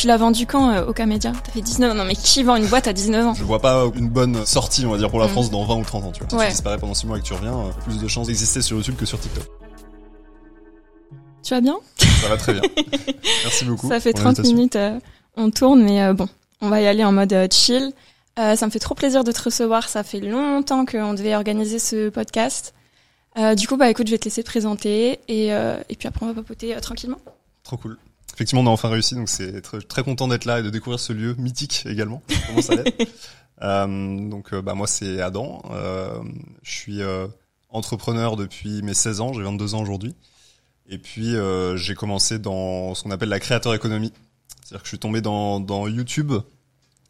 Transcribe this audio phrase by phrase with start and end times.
[0.00, 1.94] Tu l'as vendu quand euh, au Camédia T'as fait 19 ans.
[1.96, 3.34] Non mais qui vend une boîte à 19 ans?
[3.34, 5.30] Je vois pas une bonne sortie, on va dire, pour la Mm.
[5.30, 6.28] France dans 20 ou 30 ans, tu vois.
[6.30, 6.44] Si Ouais.
[6.46, 8.76] tu disparais pendant 6 mois et que tu reviens, euh, plus de chances d'exister sur
[8.76, 9.42] YouTube que sur TikTok.
[11.42, 11.76] Tu vas bien?
[12.22, 12.62] Ça va très bien.
[13.44, 13.88] Merci beaucoup.
[13.88, 14.56] Ça fait pour 30 l'invitation.
[14.56, 15.00] minutes, euh,
[15.36, 16.28] on tourne, mais euh, bon,
[16.60, 17.92] on va y aller en mode chill.
[18.36, 19.88] Ça me fait trop plaisir de te recevoir.
[19.88, 22.72] Ça fait longtemps qu'on devait organiser ce podcast.
[23.56, 26.28] Du coup, bah écoute, je vais te laisser te présenter et, et puis après on
[26.28, 27.18] va papoter tranquillement.
[27.64, 27.98] Trop cool.
[28.38, 31.00] Effectivement, on a enfin réussi, donc c'est très, très content d'être là et de découvrir
[31.00, 32.22] ce lieu mythique également.
[32.46, 32.74] Comment ça
[33.62, 35.60] euh, Donc, euh, bah moi, c'est Adam.
[35.72, 36.22] Euh,
[36.62, 37.26] je suis euh,
[37.68, 39.32] entrepreneur depuis mes 16 ans.
[39.32, 40.14] J'ai 22 ans aujourd'hui.
[40.88, 44.12] Et puis, euh, j'ai commencé dans ce qu'on appelle la créateur économie.
[44.62, 46.32] C'est-à-dire que je suis tombé dans, dans YouTube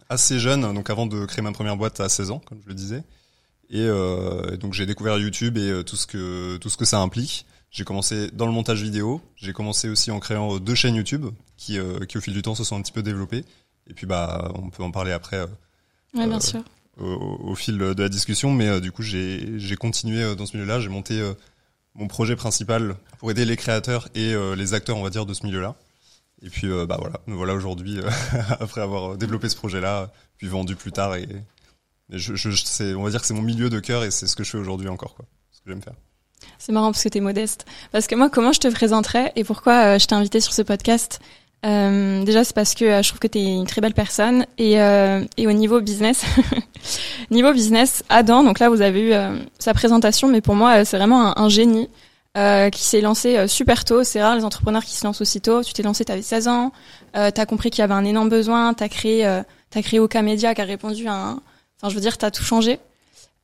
[0.08, 2.74] assez jeune, donc avant de créer ma première boîte à 16 ans, comme je le
[2.74, 3.02] disais.
[3.68, 7.44] Et euh, donc, j'ai découvert YouTube et tout ce que tout ce que ça implique.
[7.70, 9.20] J'ai commencé dans le montage vidéo.
[9.36, 11.26] J'ai commencé aussi en créant euh, deux chaînes YouTube
[11.56, 13.44] qui, euh, qui au fil du temps se sont un petit peu développées.
[13.88, 15.46] Et puis bah, on peut en parler après euh,
[16.14, 16.62] Ouais, bien Euh, sûr.
[16.98, 17.04] au,
[17.50, 18.52] au fil de la discussion.
[18.52, 20.80] Mais euh, du coup, j'ai j'ai continué dans ce milieu-là.
[20.80, 21.20] J'ai monté
[21.94, 25.44] mon projet principal pour aider les créateurs et les acteurs, on va dire, de ce
[25.44, 25.74] milieu-là.
[26.40, 28.08] Et puis euh, bah voilà, me voilà aujourd'hui euh,
[28.60, 31.16] après avoir développé ce projet-là, puis vendu plus tard.
[31.16, 31.24] Et,
[32.12, 34.28] et je, je, c'est- on va dire que c'est mon milieu de cœur et c'est
[34.28, 35.24] ce que je fais aujourd'hui encore, quoi.
[35.50, 35.94] Ce que j'aime faire.
[36.58, 37.66] C'est marrant parce que t'es modeste.
[37.92, 40.62] Parce que moi, comment je te présenterais et pourquoi euh, je t'ai invité sur ce
[40.62, 41.20] podcast
[41.66, 44.74] Euh, Déjà, c'est parce que euh, je trouve que t'es une très belle personne et,
[45.36, 46.24] et au niveau business,
[47.30, 48.44] niveau business, Adam.
[48.44, 49.12] Donc là, vous avez eu
[49.58, 51.88] sa présentation, mais pour moi, c'est vraiment un, génie
[52.72, 54.04] qui s'est lancé super tôt.
[54.04, 55.62] C'est rare les entrepreneurs qui se lancent aussi tôt.
[55.64, 56.72] Tu t'es lancé, t'avais 16 ans.
[57.16, 58.74] Euh, t'as compris qu'il y avait un énorme besoin.
[58.74, 61.40] T'as créé, euh, créé Oka Media qui a répondu à un.
[61.80, 62.80] Enfin, je veux dire, t'as tout changé.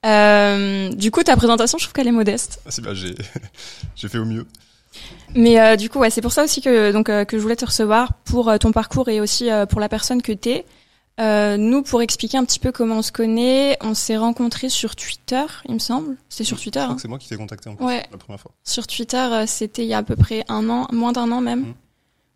[0.04, 2.60] Euh, du coup, ta présentation, je trouve qu'elle est modeste.
[2.66, 3.14] Ah, c'est bah, j'ai
[3.96, 4.46] j'ai fait au mieux.
[5.34, 7.56] Mais euh, du coup, ouais, c'est pour ça aussi que donc euh, que je voulais
[7.56, 10.64] te recevoir pour euh, ton parcours et aussi euh, pour la personne que t'es.
[11.20, 14.96] Euh, nous, pour expliquer un petit peu comment on se connaît, on s'est rencontrés sur
[14.96, 16.16] Twitter, il me semble.
[16.28, 16.80] C'était sur Twitter.
[16.80, 16.96] Je crois hein.
[16.96, 18.04] que c'est moi qui t'ai contacté en plus, Ouais.
[18.10, 18.50] la première fois.
[18.64, 21.40] Sur Twitter, euh, c'était il y a à peu près un an, moins d'un an
[21.40, 21.74] même, Mhm.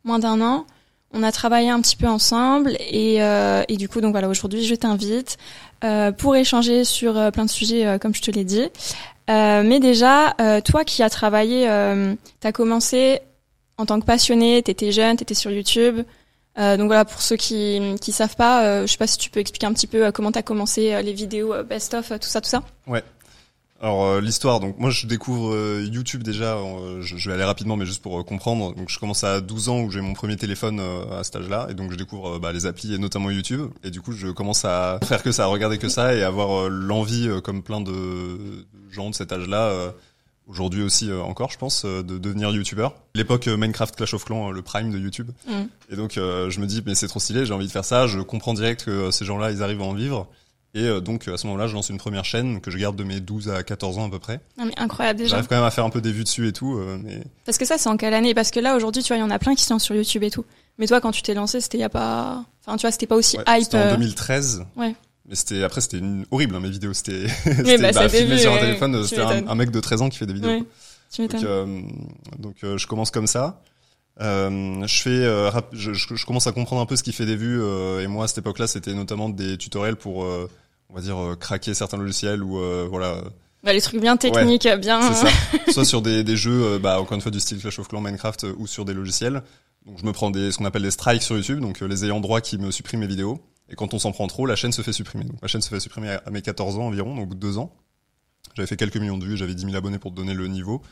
[0.05, 0.65] moins d'un an.
[1.15, 4.65] On a travaillé un petit peu ensemble et, euh, et du coup, donc voilà, aujourd'hui,
[4.65, 5.39] je t'invite
[5.83, 8.69] euh, pour échanger sur euh, plein de sujets, comme je te l'ai dit.
[9.29, 13.21] Mais déjà, toi qui as travaillé, euh, t'as commencé
[13.77, 16.03] en tant que passionné, t'étais jeune, t'étais sur YouTube.
[16.57, 19.67] Donc voilà, pour ceux qui qui savent pas, je sais pas si tu peux expliquer
[19.67, 22.63] un petit peu comment t'as commencé les vidéos best of, tout ça, tout ça.
[23.81, 27.45] Alors euh, l'histoire, donc moi je découvre euh, YouTube déjà, euh, je, je vais aller
[27.45, 28.75] rapidement mais juste pour euh, comprendre.
[28.75, 31.75] Donc je commence à 12 ans où j'ai mon premier téléphone à cet âge-là et
[31.75, 34.99] donc je découvre bah, les applis et notamment YouTube et du coup je commence à
[35.05, 39.15] faire que ça, à regarder que ça et avoir l'envie comme plein de gens de
[39.15, 39.93] cet âge-là
[40.49, 42.95] aujourd'hui aussi euh, encore je pense euh, de devenir YouTubeur.
[43.15, 45.31] L'époque euh, Minecraft Clash of Clans, le prime de YouTube.
[45.47, 45.69] Mhm.
[45.91, 48.21] Et donc je me dis mais c'est trop stylé, j'ai envie de faire ça, je
[48.21, 50.27] comprends direct que ces gens-là ils arrivent à en vivre.
[50.75, 53.05] Et euh, donc à ce moment-là, je lance une première chaîne que je garde de
[53.05, 54.41] mes 12 à 14 ans à peu près.
[54.59, 55.31] Non mais incroyable déjà.
[55.31, 57.59] J'arrive quand même à faire un peu des vues dessus et tout, euh, mais Parce
[57.59, 58.35] que ça, c'est en quelle année?
[58.35, 60.23] Parce que là, aujourd'hui, tu vois, il y en a plein qui lancent sur YouTube
[60.23, 60.45] et tout.
[60.79, 62.45] Mais toi, quand tu t'es lancé, c'était il y a pas...
[62.65, 63.65] Enfin, tu vois, c'était pas aussi ouais, hype.
[63.65, 64.65] c'était en euh, 2013.
[64.77, 64.95] Ouais.
[65.29, 66.25] Mais c'était après c'était une...
[66.31, 67.27] horrible hein, mes vidéos, c'était
[67.79, 70.33] bah, ça filmé sur un téléphone, c'était un, mec de 13 ans qui fait des
[70.33, 70.49] vidéos.
[70.49, 70.65] Ouais,
[71.11, 71.27] tu.
[71.27, 71.81] Donc, euh,
[72.39, 73.61] donc euh, je commence comme ça.
[74.21, 77.37] Euh, je fais, euh, je, je- commence à comprendre un peu ce qui fait des
[77.37, 77.61] vues.
[77.63, 80.49] euh, et moi, à cette époque-là, c'était notamment des tutoriels pour, euh,
[80.91, 83.23] on va dire, euh, craquer certains logiciels ou euh, voilà,
[83.65, 85.13] Ouais, les trucs bien techniques, bien...
[85.13, 85.33] C'est ça.
[85.73, 88.47] Soit sur des, des jeux, bah, encore une fois, du style Clash of Clans, Minecraft,
[88.57, 89.43] ou sur des logiciels.
[89.85, 92.21] Donc je me prends des, ce qu'on appelle des strikes sur YouTube, donc les ayants
[92.21, 93.41] droit qui me suppriment mes vidéos.
[93.71, 95.25] Et quand on s'en prend trop, la chaîne se fait supprimer.
[95.25, 97.73] Donc ma chaîne se fait supprimer à, mes 14 ans environ, donc deux ans.
[98.55, 100.83] J'avais fait quelques millions de vues, j'avais 10 000 abonnés pour te donner le niveau.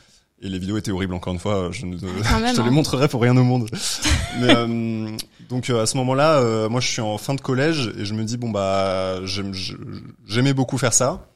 [0.43, 2.71] Et les vidéos étaient horribles, encore une fois, je, ne, même, je te les hein.
[2.71, 3.71] montrerai pour rien au monde.
[4.41, 5.17] Mais euh,
[5.49, 8.13] donc euh, à ce moment-là, euh, moi je suis en fin de collège et je
[8.13, 9.21] me dis bon bah
[10.27, 11.27] j'aimais beaucoup faire ça.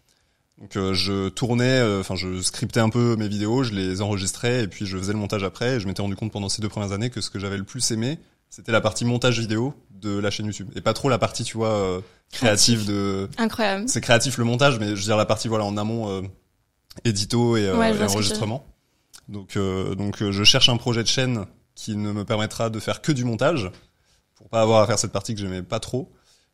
[0.61, 4.65] Donc euh, je tournais, euh, enfin je scriptais un peu mes vidéos, je les enregistrais
[4.65, 5.77] et puis je faisais le montage après.
[5.77, 7.65] Et je m'étais rendu compte pendant ces deux premières années que ce que j'avais le
[7.65, 8.19] plus aimé,
[8.51, 11.57] c'était la partie montage vidéo de la chaîne YouTube et pas trop la partie tu
[11.57, 12.01] vois euh,
[12.31, 13.29] créative de.
[13.39, 13.89] Incroyable.
[13.89, 16.23] C'est créatif le montage, mais je veux dire la partie voilà en amont euh,
[17.05, 18.67] édito et, euh, Ouais, et enregistrement.
[19.31, 22.79] Donc euh, donc euh, je cherche un projet de chaîne qui ne me permettra de
[22.81, 23.71] faire que du montage
[24.35, 26.13] pour pas avoir à faire cette partie que j'aimais pas trop.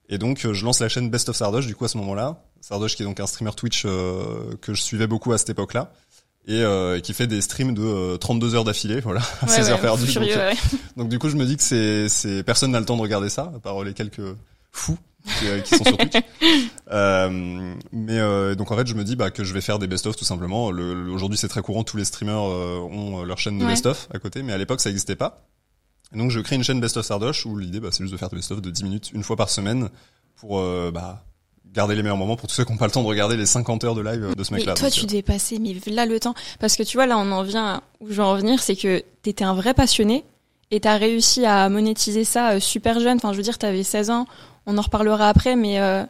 [0.09, 2.43] Et donc euh, je lance la chaîne Best of Sardoche du coup à ce moment-là.
[2.61, 5.91] Sardoche qui est donc un streamer Twitch euh, que je suivais beaucoup à cette époque-là
[6.49, 9.71] et euh, qui fait des streams de euh, 32 heures d'affilée, voilà, à Ouais, 16
[9.71, 10.13] heures perdues.
[10.15, 10.55] donc, ouais.
[10.97, 13.31] donc du coup je me dis que c'est c'est personne n'a le temps de regarder
[13.31, 14.21] ça à part les quelques
[14.71, 14.99] fous
[15.39, 16.17] qui, euh, qui sont sur Twitch.
[16.93, 19.89] Euh, mais euh, donc en fait je me dis bah que je vais faire des
[19.89, 20.71] best of tout simplement.
[20.71, 23.71] Le, le- Aujourd'hui c'est très courant, tous les streamers euh, ont leur chaîne de Ouais.
[23.71, 25.43] best of à côté, mais à l'époque ça n'existait pas.
[26.15, 28.19] Et donc je crée une chaîne Best of Sardoche où l'idée bah, c'est juste de
[28.19, 29.89] faire des best of de 10 minutes une fois par semaine
[30.37, 31.25] pour euh, bah,
[31.75, 33.47] garder les meilleurs moments pour tous ceux qui n'ont pas le temps de regarder les
[33.47, 34.75] 50 heures de live de ce mec-là.
[34.75, 37.33] Mais toi, tu devais passer, mais là le temps, parce que tu vois, là on
[37.33, 40.25] en vient où je veux en revenir, c'est que t'étais un vrai passionné
[40.71, 43.17] et t'as réussi à monétiser ça euh, super jeune.
[43.17, 44.27] Enfin, je veux dire, t'avais 16 ans.
[44.67, 46.05] On en reparlera après, mais euh,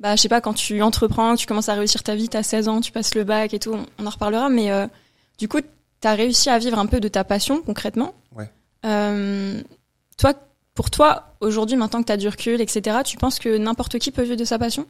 [0.00, 2.68] bah je sais pas, quand tu entreprends, tu commences à réussir ta vie, t'as 16
[2.68, 4.48] ans, tu passes le bac et tout, on en reparlera.
[4.48, 4.86] Mais euh,
[5.38, 5.60] du coup,
[6.00, 8.14] t'as réussi à vivre un peu de ta passion concrètement.
[8.34, 8.50] Ouais.
[8.86, 9.60] Euh,
[10.18, 10.34] toi,
[10.74, 14.22] pour toi, aujourd'hui, maintenant que t'as du recul, etc., tu penses que n'importe qui peut
[14.22, 14.86] vivre de sa passion?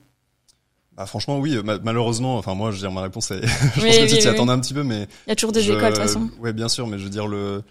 [0.96, 1.56] Bah, franchement, oui.
[1.64, 3.40] Ma malheureusement, enfin moi, je veux dire, ma réponse est.
[3.76, 4.34] je Oui, pense que oui, tu t'y oui.
[4.34, 5.08] attendais un petit peu, mais.
[5.26, 6.28] Il y a toujours des je- écoles de toute façon.
[6.40, 7.62] Ouais, bien sûr, mais je veux dire le.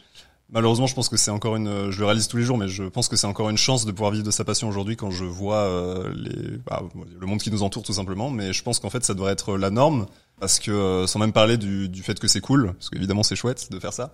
[0.51, 1.91] Malheureusement, je pense que c'est encore une.
[1.91, 3.91] Je le réalise tous les jours, mais je pense que c'est encore une chance de
[3.91, 6.81] pouvoir vivre de sa passion aujourd'hui quand je vois euh, les bah,
[7.19, 8.31] le monde qui nous entoure tout simplement.
[8.31, 10.07] Mais je pense qu'en fait, ça devrait être la norme
[10.39, 13.35] parce que euh, sans même parler du, du fait que c'est cool, parce qu'évidemment c'est
[13.35, 14.13] chouette de faire ça,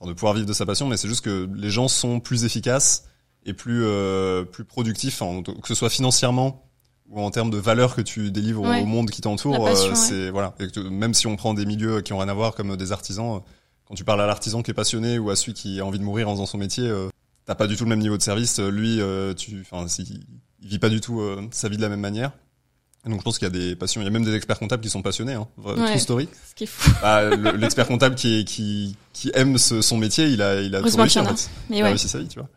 [0.00, 2.44] enfin, de pouvoir vivre de sa passion, mais c'est juste que les gens sont plus
[2.44, 3.04] efficaces
[3.44, 6.64] et plus euh, plus productifs, enfin, que ce soit financièrement
[7.10, 8.82] ou en termes de valeur que tu délivres au- Ouais.
[8.82, 9.94] au monde qui t'entoure, euh, ouais.
[9.94, 10.54] c'est voilà.
[10.58, 12.90] Et que même si on prend des milieux qui ont rien à voir comme des
[12.90, 13.42] artisans,
[13.86, 16.04] quand tu parles à l'artisan qui est passionné ou à celui qui a envie de
[16.04, 17.08] mourir en faisant son métier, euh,
[17.44, 18.58] t'as pas du tout le même niveau de service.
[18.58, 20.20] Euh, Lui, euh, tu, enfin, si-
[20.62, 22.32] il vit pas du tout euh, sa vie de la même manière.
[23.04, 24.58] Et donc je pense qu'il y a des passions, il y a même des experts
[24.58, 25.34] comptables qui sont passionnés.
[25.34, 25.46] Hein.
[25.58, 25.74] Ouais.
[25.76, 26.28] True story.
[26.48, 26.90] Ce qui est fou.
[27.00, 30.82] Bah, le- L'expert comptable qui, qui qui aime ce- son métier, il a il a
[30.82, 31.36] tout réussi en en a.
[31.36, 31.48] fait.
[31.70, 31.88] Mais Il a ouais.
[31.90, 32.48] réussi sa vie, tu vois.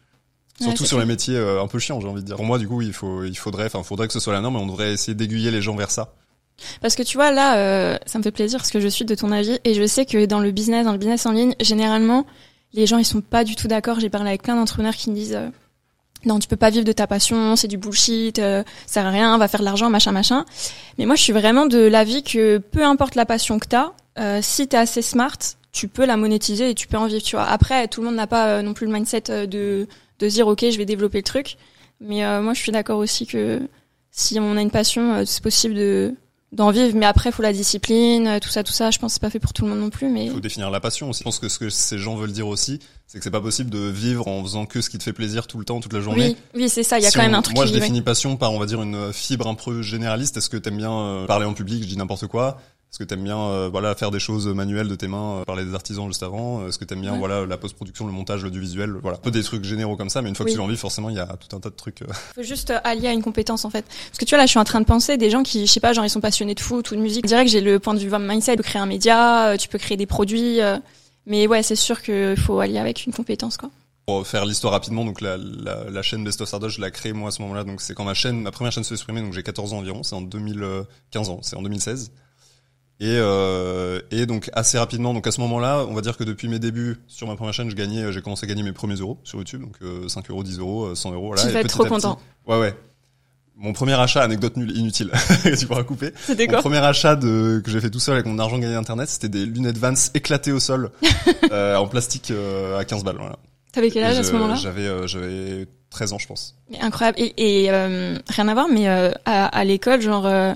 [0.60, 2.36] Surtout sur les métiers euh, un peu chiants, j'ai envie de dire.
[2.36, 4.56] Pour moi, du coup, il faut, il faudrait, enfin, faudrait que ce soit la norme,
[4.56, 6.14] et on devrait essayer d'aiguiller les gens vers ça.
[6.82, 9.16] Parce que tu vois là, euh, ça me fait plaisir parce que je suis de
[9.16, 12.26] ton avis et je sais que dans le business, dans le business en ligne, généralement,
[12.74, 14.00] les gens ils sont pas du tout d'accord.
[14.00, 15.50] J'ai parlé avec plein d'entrepreneurs qui me disent euh,
[16.26, 19.10] non, tu peux pas vivre de ta passion, c'est du bullshit, euh, ça sert à
[19.10, 20.46] rien, va faire de l'argent, machin, machin.
[20.98, 24.40] Mais moi, je suis vraiment de l'avis que peu importe la passion que t'as, euh,
[24.42, 25.38] si t'es assez smart,
[25.72, 27.24] tu peux la monétiser et tu peux en vivre.
[27.24, 27.46] Tu vois.
[27.46, 29.88] Après, tout le monde n'a pas euh, non plus le mindset euh, de
[30.20, 31.58] de dire ok, je vais développer le truc.
[32.02, 33.62] Mais euh, moi, je suis d'accord aussi que
[34.12, 36.16] si on a une passion, c'est possible de
[36.52, 36.96] d'en vivre.
[36.96, 38.92] Mais après, faut la discipline, euh, tout ça, tout ça.
[38.92, 40.10] Je pense que c'est pas fait pour tout le monde non plus.
[40.10, 41.20] Mais Il faut définir la passion aussi.
[41.20, 43.70] Je pense que ce que ces gens veulent dire aussi, c'est que c'est pas possible
[43.70, 46.02] de vivre en faisant que ce qui te fait plaisir tout le temps, toute la
[46.02, 46.36] journée.
[46.56, 47.00] oui, oui, c'est ça.
[47.00, 48.60] Il y a Si quand même un truc Moi, qui je définis passion par, on
[48.60, 50.38] va dire, une fibre un peu généraliste.
[50.38, 52.60] Est-ce que t'aimes bien euh, parler en public Je dis n'importe quoi.
[52.92, 55.64] Est-ce que t'aimes bien, euh, voilà, faire des choses manuelles de tes mains, euh, parler
[55.64, 56.66] des artisans juste avant?
[56.68, 57.20] Est-ce que t'aimes bien, Ouais.
[57.20, 60.24] voilà, la post-production, le montage, le visuel Voilà, un peu des trucs généraux comme ça.
[60.24, 60.52] Mais une fois Oui.
[60.52, 62.02] que tu l'en vis, forcément, il y a tout un tas de trucs.
[62.02, 63.86] euh, faut juste euh, allier à une compétence en fait.
[63.86, 65.72] Parce que tu vois là, je suis en train de penser des gens qui, je
[65.72, 67.26] sais pas, genre ils sont passionnés de foot ou de musique.
[67.26, 68.54] Je dirais que j'ai le point de vue mindset.
[68.54, 70.60] Tu peux créer un média, euh, tu peux créer des produits.
[70.62, 70.78] euh,
[71.28, 73.70] mais ouais, c'est sûr qu'il faut allier avec une compétence quoi.
[74.08, 77.14] Pour faire l'histoire rapidement, donc la, la, la chaîne Best of Sardoche, je l'ai créée
[77.14, 77.64] moi à ce moment-là.
[77.64, 80.02] Donc c'est quand ma chaîne, ma première chaîne se supprimée, donc j'ai 14 ans environ.
[80.02, 82.12] C'est en 2015 ans, c'est en 2016.
[83.02, 86.50] Et, euh, et donc assez rapidement, donc à ce moment-là, on va dire que depuis
[86.50, 89.18] mes débuts sur ma première chaîne, je gagnais, j'ai commencé à gagner mes premiers euros
[89.24, 91.28] sur YouTube, donc euh, 5 euros, 10 euros, euh, 100 euros.
[91.28, 92.20] Voilà, tu vas être trop petit- content.
[92.46, 92.76] Ouais, ouais.
[93.56, 95.12] Mon premier achat, anecdote nulle, inutile,
[95.60, 96.12] tu pourras couper.
[96.26, 98.76] C'était Mon quoi premier achat de, que j'ai fait tout seul avec mon argent gagné
[98.76, 100.92] internet, c'était des lunettes Vans éclatées au sol,
[101.52, 103.18] euh, en plastique euh, à 15 balles.
[103.18, 103.38] Voilà.
[103.72, 106.56] T'avais quel âge à ce moment-là J'avais euh, j'avais 13 ans, je pense.
[106.72, 107.18] Mais Incroyable.
[107.20, 110.54] Et, et euh, rien à voir, mais euh, à, à l'école, genre, euh,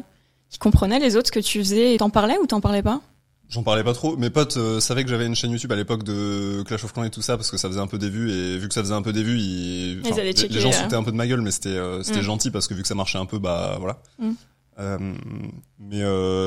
[0.54, 3.02] ils comprenaient les autres ce que tu faisais et t'en parlais ou t'en parlais pas?
[3.50, 4.18] J'en parlais pas trop.
[4.18, 7.04] Mes potes euh, savaient que j'avais une chaîne YouTube à l'époque de Clash of Clans
[7.04, 8.82] et tout ça parce que ça faisait un peu des vues et vu que ça
[8.82, 11.28] faisait un peu des vues, ils, les, checker, les gens foutaient un peu de ma
[11.28, 12.24] gueule, mais c'était euh, c'était Mm.
[12.24, 14.00] gentil parce que vu que ça marchait un peu, bah voilà.
[14.18, 14.32] Mm.
[14.80, 14.98] Euh,
[15.80, 16.04] mais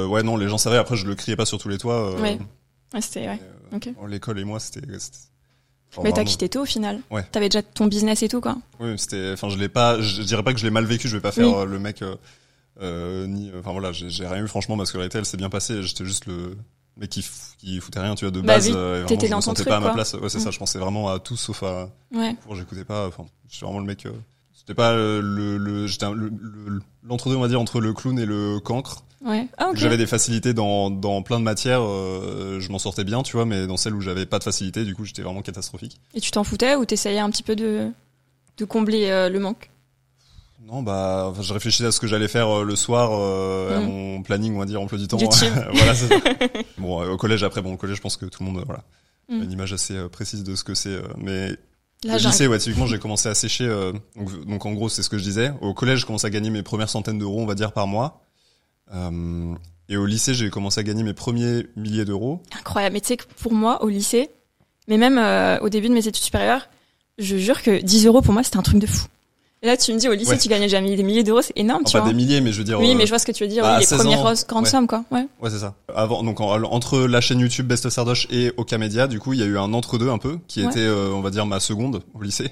[0.07, 0.78] ouais non, les gens savaient.
[0.78, 2.19] Après, je le criais pas sur tous les toits.
[2.21, 2.38] Ouais.
[2.92, 3.40] Ouais, c'était ouais.
[4.09, 4.80] L'école et moi, c'était.
[6.02, 7.00] Mais t'as quitté tôt au final.
[7.11, 7.23] Ouais.
[7.30, 8.57] T'avais déjà ton business et tout quoi.
[8.80, 9.30] Oui, c'était.
[9.33, 10.00] Enfin, je l'ai pas.
[10.00, 11.07] Je dirais pas que je l'ai mal vécu.
[11.09, 11.66] Je vais pas faire Oui.
[11.69, 12.02] le mec.
[12.80, 13.50] Euh, euh, ni.
[13.59, 15.83] Enfin voilà, j'ai rien eu franchement parce que la réalité, elle s'est bien passée.
[15.83, 16.56] J'étais juste le
[16.97, 17.25] mec qui,
[17.59, 18.68] qui foutait rien, tu vois, de Bah base.
[18.68, 20.14] oui, euh, vraiment, je dans me sentais truc, pas à ma place.
[20.14, 20.42] Ouais, c'est Mm.
[20.42, 20.50] ça.
[20.50, 21.90] Je pensais vraiment à tout sauf à.
[22.14, 22.37] Ouais.
[22.54, 23.06] J'écoutais pas.
[23.09, 24.06] Enfin, j'étais vraiment le mec.
[24.06, 24.12] euh,
[24.54, 25.59] C'était pas euh, le.
[25.59, 26.30] le J'étais un- le-
[27.04, 29.04] l'entre-deux, on va dire, entre le clown et le cancre.
[29.25, 29.49] Ouais.
[29.59, 29.76] Ah ok.
[29.76, 31.80] J'avais des facilités dans dans plein de matières.
[31.83, 34.85] euh, je m'en sortais bien, tu vois, mais dans celles où j'avais pas de facilité,
[34.85, 36.00] du coup, j'étais vraiment catastrophique.
[36.14, 37.90] Et tu t'en foutais ou t'essayais un petit peu de
[38.59, 39.71] de combler euh, le manque?
[40.66, 43.87] Non, bah, je réfléchissais à ce que j'allais faire euh, le soir, euh, à Mm.
[43.87, 45.16] mon planning, on va dire, emploi du temps.
[45.16, 45.26] Du
[45.73, 46.06] voilà, ça.
[46.78, 48.64] Bon, euh, au collège, après, bon, au collège, je pense que tout le monde, euh,
[48.66, 48.82] voilà,
[49.28, 49.40] Mm.
[49.40, 50.88] a une image assez euh, précise de ce que c'est.
[50.90, 51.50] euh, mais
[52.04, 53.64] Là, lycée, ouais, typiquement, j'ai commencé à sécher.
[53.64, 55.52] euh, donc, donc, en gros, c'est ce que je disais.
[55.61, 58.20] Au collège, je commençais à gagner mes premières centaines d'euros, on va dire, par mois.
[58.94, 59.54] Euh,
[59.88, 62.42] et au lycée, j'ai commencé à gagner mes premiers milliers d'euros.
[62.58, 62.94] Incroyable.
[62.94, 64.30] Mais tu sais que pour moi, au lycée,
[64.88, 66.68] mais même euh, au début de mes études supérieures,
[67.18, 69.06] je jure que 10 euros pour moi, c'était un truc de fou.
[69.62, 70.38] Et là, tu me dis, au lycée, Ouais.
[70.38, 72.08] tu gagnais déjà des milliers d'euros, c'est énorme, tu Enfin, vois.
[72.08, 72.78] des milliers, mais je veux dire.
[72.78, 73.62] Oui, euh, mais je vois ce que tu veux dire.
[73.62, 74.70] bah, oui, les 16 premières ans, grandes ouais.
[74.70, 75.04] sommes, quoi.
[75.10, 75.26] Ouais.
[75.40, 75.75] Ouais, c'est ça.
[75.94, 79.32] Avant, donc en- entre la chaîne YouTube Best of Sardoche et Oka Media, du coup,
[79.32, 81.58] il y a eu un entre-deux un peu, qui était, euh, on va dire, ma
[81.58, 82.50] seconde au lycée.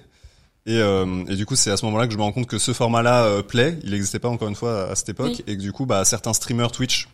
[0.66, 2.58] Et, euh, et du coup, c'est à ce moment-là que je me rends compte que
[2.58, 3.78] ce format-là euh, plaît.
[3.84, 5.44] Il n'existait pas encore une fois à cette époque, Oui.
[5.46, 7.08] et que du coup, bah, certains streamers Twitch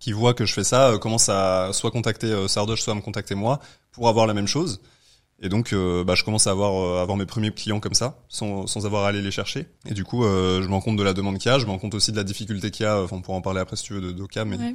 [0.00, 3.00] qui voient que je fais ça euh, commencent à soit contacter Sardoche, soit à me
[3.00, 3.60] contacter moi
[3.92, 4.80] pour avoir la même chose.
[5.42, 8.18] Et donc, euh, bah, je commence à avoir, euh, avoir mes premiers clients comme ça,
[8.28, 9.66] sans, sans avoir à aller les chercher.
[9.86, 11.66] Et du coup, euh, je me rends compte de la demande qu'il y a, je
[11.66, 13.02] me rends compte aussi de la difficulté qu'il y a.
[13.02, 14.74] Enfin, on pourra en parler après si tu veux de Doka, mais Ouais.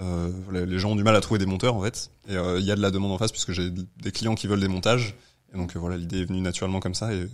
[0.00, 2.10] euh, les- les gens ont du mal à trouver des monteurs en fait.
[2.28, 4.46] Et euh, il y a de la demande en face puisque j'ai des clients qui
[4.46, 5.14] veulent des montages.
[5.54, 7.12] Et donc euh, voilà, l'idée est venue naturellement comme ça.
[7.12, 7.26] Et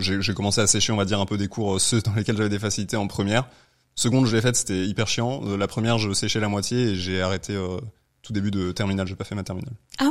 [0.00, 2.36] j'ai commencé à sécher, on va dire, un peu des cours, euh, ceux dans lesquels
[2.36, 3.48] j'avais des facilités en première.
[3.94, 5.40] Seconde, je l'ai faite, c'était hyper chiant.
[5.46, 7.78] Euh, La première, je séchais la moitié et j'ai arrêté euh,
[8.30, 9.06] tout début de terminale.
[9.08, 9.72] J'ai pas fait ma terminale.
[9.98, 10.04] Ah,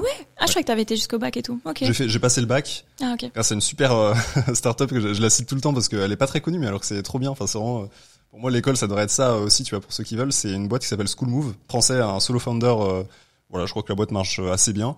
[0.45, 1.59] je crois que t'avais été jusqu'au bac et tout.
[1.65, 1.77] Ok.
[1.81, 2.85] J'ai fait, j'ai passé le bac.
[3.01, 3.31] Ah, ok.
[3.33, 4.13] grâce à une super euh,
[4.53, 6.59] start-up que je, je la cite tout le temps parce qu'elle est pas très connue,
[6.59, 7.29] mais alors que c'est trop bien.
[7.31, 7.83] Enfin, c'est vraiment.
[7.83, 7.85] euh,
[8.29, 10.31] pour moi, l'école, ça devrait être ça aussi, tu vois, pour ceux qui veulent.
[10.33, 12.67] C'est une boîte qui s'appelle School Move, français, un solo founder.
[12.67, 13.03] euh,
[13.49, 14.95] voilà, je crois que la boîte marche euh, assez bien.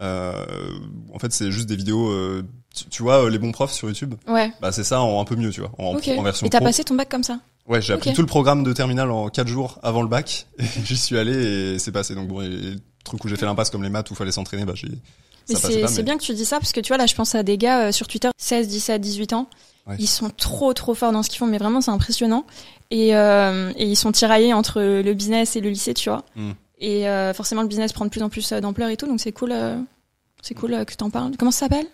[0.00, 0.32] Euh,
[1.12, 2.10] en fait, c'est juste des vidéos.
[2.10, 2.42] euh,
[2.74, 4.14] tu, tu vois, euh, les bons profs sur YouTube?
[4.26, 4.50] Ouais.
[4.60, 6.94] Bah, c'est ça en un peu mieux, tu vois, en, version Et t'as passé ton
[6.94, 7.38] bac comme ça?
[7.68, 10.46] Ouais, j'ai appris tout le programme de terminale en 4 jours avant le bac.
[10.58, 12.14] Et j'y suis allé et c'est passé.
[12.14, 14.64] Donc bon, et les trucs où j'ai fait l'impasse comme les maths où fallait s'entraîner,
[14.64, 14.88] bah j'ai.
[15.44, 17.42] C'est mais- bien que tu dis ça parce que tu vois là je pense à
[17.42, 19.48] des gars euh, sur Twitter 16, 17, 18 ans.
[19.88, 19.96] Ouais.
[19.98, 22.46] Ils sont trop trop forts dans ce qu'ils font mais vraiment c'est impressionnant
[22.92, 26.24] et, euh, et ils sont tiraillés entre le business et le lycée tu vois.
[26.36, 26.50] Mm.
[26.78, 29.32] Et euh, forcément le business prend de plus en plus d'ampleur et tout donc c'est
[29.32, 29.52] cool
[30.42, 31.32] c'est cool que t'en parles.
[31.36, 31.86] Comment ça s'appelle?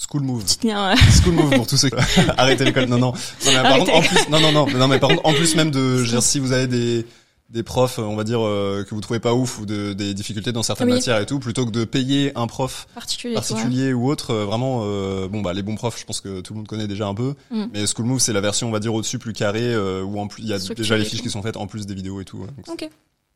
[0.00, 0.44] School Move.
[0.48, 1.96] School Move pour tous ceux qui
[2.38, 2.84] arrêtez l'école.
[2.86, 3.12] Non non.
[3.12, 3.14] Non
[3.46, 3.80] mais par Arrêtez.
[3.90, 6.02] contre en plus non non non non mais par contre en plus même de je
[6.04, 7.04] veux dire si vous avez des
[7.50, 10.52] des profs on va dire euh, que vous trouvez pas ouf ou de, des difficultés
[10.52, 10.94] dans certaines Oui.
[10.94, 13.34] matières et tout plutôt que de payer un prof particulier.
[13.34, 16.52] particulier ou autre euh, vraiment euh, bon bah les bons profs je pense que tout
[16.52, 17.64] le monde connaît déjà un peu Mm.
[17.72, 20.26] mais School Move c'est la version on va dire au-dessus plus carrée euh, où en
[20.28, 22.24] plus il y a déjà les fiches qui sont faites en plus des vidéos et
[22.26, 22.36] tout.
[22.38, 22.46] ouais.
[22.66, 22.88] Donc, Ok.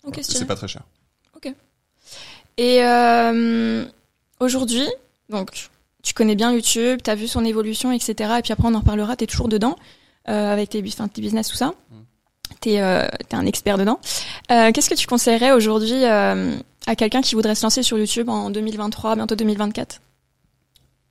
[0.04, 0.82] Ok c'est pas très cher.
[2.58, 3.86] Et euh,
[4.38, 4.86] aujourd'hui,
[5.30, 5.70] donc
[6.02, 8.34] tu connais bien YouTube, t'as vu son évolution, etc.
[8.38, 9.16] Et puis après on en reparlera.
[9.16, 9.76] T'es toujours dedans
[10.28, 11.68] euh, avec tes, tes business tout ça.
[11.90, 11.96] Mm.
[12.60, 13.98] T'es euh, t'es un expert dedans.
[14.50, 16.54] Euh, Qu'est-ce que tu conseillerais aujourd'hui euh,
[16.86, 20.00] à quelqu'un qui voudrait se lancer sur YouTube en 2023, bientôt 2024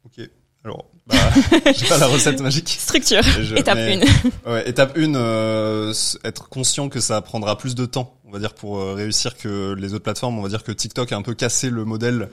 [0.06, 0.28] Ok.
[0.64, 1.16] Alors bah,
[1.76, 2.70] j'ai pas la recette magique.
[2.70, 3.24] Structure.
[3.24, 4.00] Je- Étape mais-
[4.46, 4.50] 1.
[4.52, 5.92] Ouais, étape 1,
[6.24, 9.74] être conscient que ça prendra plus de temps, on va dire, pour euh, réussir que
[9.78, 10.38] les autres plateformes.
[10.38, 12.30] On va dire que TikTok a un peu cassé le modèle.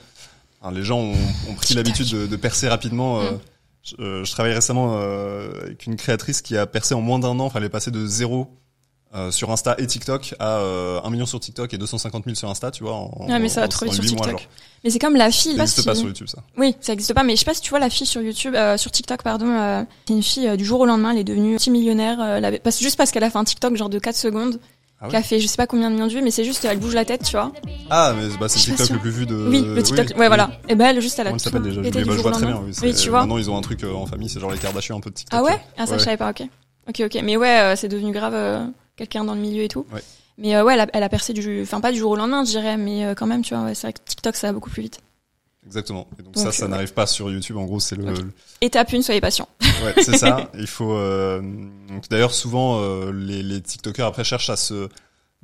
[0.73, 1.13] Les gens ont,
[1.51, 3.21] ont pris l'habitude de, de percer rapidement.
[3.21, 3.39] euh, Mm.
[3.83, 7.39] je, euh, je travaille récemment euh, avec une créatrice qui a percé en moins d'un
[7.41, 7.47] an.
[7.47, 8.49] Enfin, elle est passée de zéro
[9.15, 12.51] euh, sur Insta et TikTok à euh, 1 million sur TikTok et 250 000 sur
[12.51, 12.93] Insta, tu vois.
[12.95, 14.27] En, Ouais, mais ça va trop vite sur mois.
[14.85, 15.53] Mais c'est comme la fille.
[15.53, 16.43] Ça n'existe pas sur YouTube, ça.
[16.59, 18.55] Oui, ça existe pas, mais je sais pas si tu vois la fille sur YouTube,
[18.77, 19.87] sur TikTok, pardon.
[20.07, 22.21] c'est une fille du jour au lendemain, elle est devenue multimillionnaire.
[22.21, 24.61] Avait- parce, juste parce qu'elle a fait un TikTok genre de 4 secondes,
[25.01, 26.79] Ah ouais fait je sais pas combien de millions de vues, mais c'est juste elle
[26.79, 27.53] bouge la tête, tu vois.
[27.89, 29.35] Ah, mais bah, c'est le TikTok le plus vu de.
[29.49, 30.09] oui, le TikTok.
[30.15, 30.51] oui, ouais, voilà.
[30.69, 31.81] Et ben elle juste elle a Comment s'appelle déjà?
[31.81, 32.61] bah, Je vois très bien.
[32.65, 33.21] Oui, Oui, tu vois.
[33.21, 35.15] Maintenant, ils ont un truc euh, en famille, c'est genre les Kardashians un peu de
[35.15, 35.39] TikTok.
[35.39, 35.61] Ah ouais?
[35.77, 35.99] Ah ça Ouais.
[36.01, 36.31] je savais pas.
[36.31, 36.43] Ok.
[36.89, 37.21] Ok ok.
[37.23, 39.87] Mais ouais, euh, c'est devenu grave euh, quelqu'un dans le milieu et tout.
[39.93, 40.03] Ouais.
[40.37, 42.51] Mais ouais, elle a, elle a percé du, enfin pas du jour au lendemain, je
[42.51, 43.65] dirais, mais quand même, tu vois.
[43.65, 45.01] ouais, c'est vrai que TikTok ça va beaucoup plus vite.
[45.67, 46.09] Exactement.
[46.19, 47.57] Et donc, Donc, ça, ça euh, n'arrive pas sur YouTube.
[47.57, 48.05] En gros, c'est le,
[48.61, 49.49] Étape 1, soyez patient.
[49.85, 50.51] ouais, c'est ça.
[50.59, 50.93] Il faut.
[50.93, 51.43] euh,
[52.11, 54.89] D'ailleurs, souvent, euh, les, les TikTokers après cherchent à se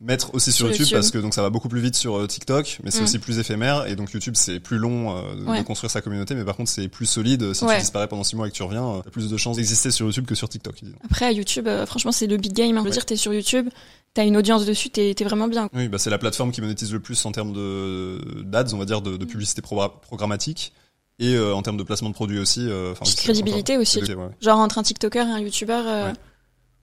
[0.00, 0.96] mettre aussi sur, Sur YouTube, YouTube.
[0.98, 3.04] parce que donc ça va beaucoup plus vite sur euh, TikTok, mais c'est Mm.
[3.04, 3.86] aussi plus éphémère.
[3.86, 5.58] Et donc YouTube, c'est plus long euh, de, Ouais.
[5.60, 7.52] de construire sa communauté, mais par contre, c'est plus solide.
[7.54, 7.74] Si Ouais.
[7.76, 10.06] tu disparais pendant six mois et que tu reviens, t'as plus de chances d'exister sur
[10.06, 10.74] YouTube que sur TikTok.
[10.82, 10.96] disons.
[11.04, 12.70] Après, à YouTube, euh, franchement, c'est le big game.
[12.76, 12.80] hein.
[12.80, 12.90] Je veux Ouais.
[12.90, 13.68] dire, t'es sur YouTube,
[14.14, 15.68] t'as une audience dessus, t'es t'es vraiment bien.
[15.74, 18.84] Oui, bah c'est la plateforme qui monétise le plus en termes de d'ads, on va
[18.84, 19.18] dire, de, Mm.
[19.18, 20.72] de publicité pro- programmatique.
[21.20, 22.66] Et euh, en termes de placement de produits aussi.
[22.68, 24.00] euh, crédibilité aussi.
[24.00, 24.16] ouais.
[24.40, 25.72] Genre entre un TikToker et un YouTuber.
[25.86, 26.12] euh, Ouais.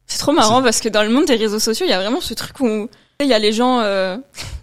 [0.08, 2.20] C'est trop marrant parce que dans le monde des réseaux sociaux, il y a vraiment
[2.22, 2.90] ce truc où
[3.22, 3.80] il y a les gens.
[3.82, 4.18] euh,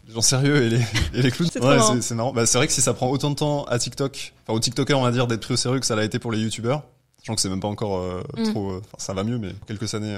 [0.07, 0.81] Les gens sérieux et les,
[1.15, 1.49] et les clowns.
[1.53, 2.01] C'est ouais, marrant.
[2.01, 2.15] c'est.
[2.17, 5.03] Bah, vrai que si ça prend autant de temps à TikTok, enfin aux TikTokers, on
[5.03, 6.81] va dire, d'être pris au sérieux que ça l'a été pour les YouTubers,
[7.19, 8.51] sachant que c'est même pas encore euh, Mm.
[8.53, 8.71] trop.
[8.73, 10.15] euh, ça va mieux, mais quelques années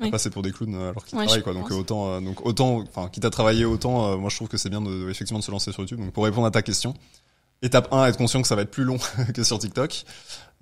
[0.00, 0.10] euh, à Oui.
[0.10, 1.52] passer pour des clowns euh, alors qu'ils Ouais, travaillent, quoi.
[1.54, 1.78] Donc pense.
[1.78, 4.70] autant, euh, donc autant, enfin, quitte à travailler autant, euh, moi je trouve que c'est
[4.70, 5.98] bien de, effectivement de se lancer sur YouTube.
[6.00, 6.94] Donc pour répondre à ta question,
[7.62, 8.98] étape 1, être conscient que ça va être plus long
[9.34, 10.04] que sur TikTok.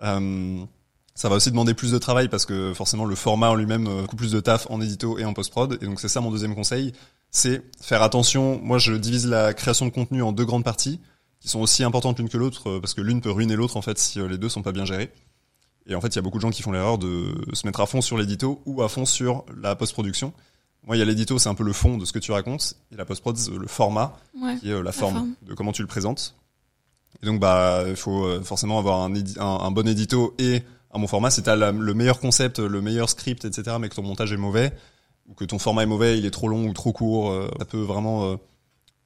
[0.02, 0.64] Euh,
[1.14, 4.16] ça va aussi demander plus de travail parce que forcément le format en lui-même beaucoup
[4.16, 5.78] plus de taf en édito et en post-prod.
[5.82, 6.92] Et donc c'est ça mon deuxième conseil,
[7.30, 8.58] c'est faire attention.
[8.62, 11.00] Moi je divise la création de contenu en deux grandes parties
[11.40, 13.98] qui sont aussi importantes l'une que l'autre parce que l'une peut ruiner l'autre en fait
[13.98, 15.10] si les deux sont pas bien gérés.
[15.86, 17.80] Et en fait il y a beaucoup de gens qui font l'erreur de se mettre
[17.80, 20.32] à fond sur l'édito ou à fond sur la post-production.
[20.86, 22.74] Moi il y a l'édito c'est un peu le fond de ce que tu racontes
[22.92, 24.56] et la post-prod c'est le format Ouais.
[24.58, 25.34] qui est euh, la forme, forme.
[25.42, 26.34] de comment tu le présentes.
[27.22, 30.62] Et donc bah il faut euh, forcément avoir un, édi- un, un bon édito et
[30.92, 31.30] un bon format.
[31.30, 34.36] Si t'as la- le meilleur concept, le meilleur script, etc., mais que ton montage est
[34.36, 34.72] mauvais
[35.28, 37.64] ou que ton format est mauvais, il est trop long ou trop court, euh, ça
[37.64, 38.36] peut vraiment euh,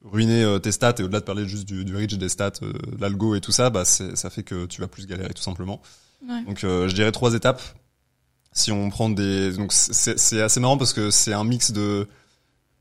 [0.04, 0.94] ruiner euh, tes stats.
[0.98, 3.68] Et au-delà de parler juste du, du reach des stats, de l'algo et tout ça,
[3.70, 5.80] bah ça fait que tu vas plus galérer tout simplement.
[6.28, 6.42] Ouais.
[6.44, 7.62] Donc euh, je dirais trois étapes.
[8.52, 12.08] Si on prend des donc c'est assez marrant parce que c'est un mix de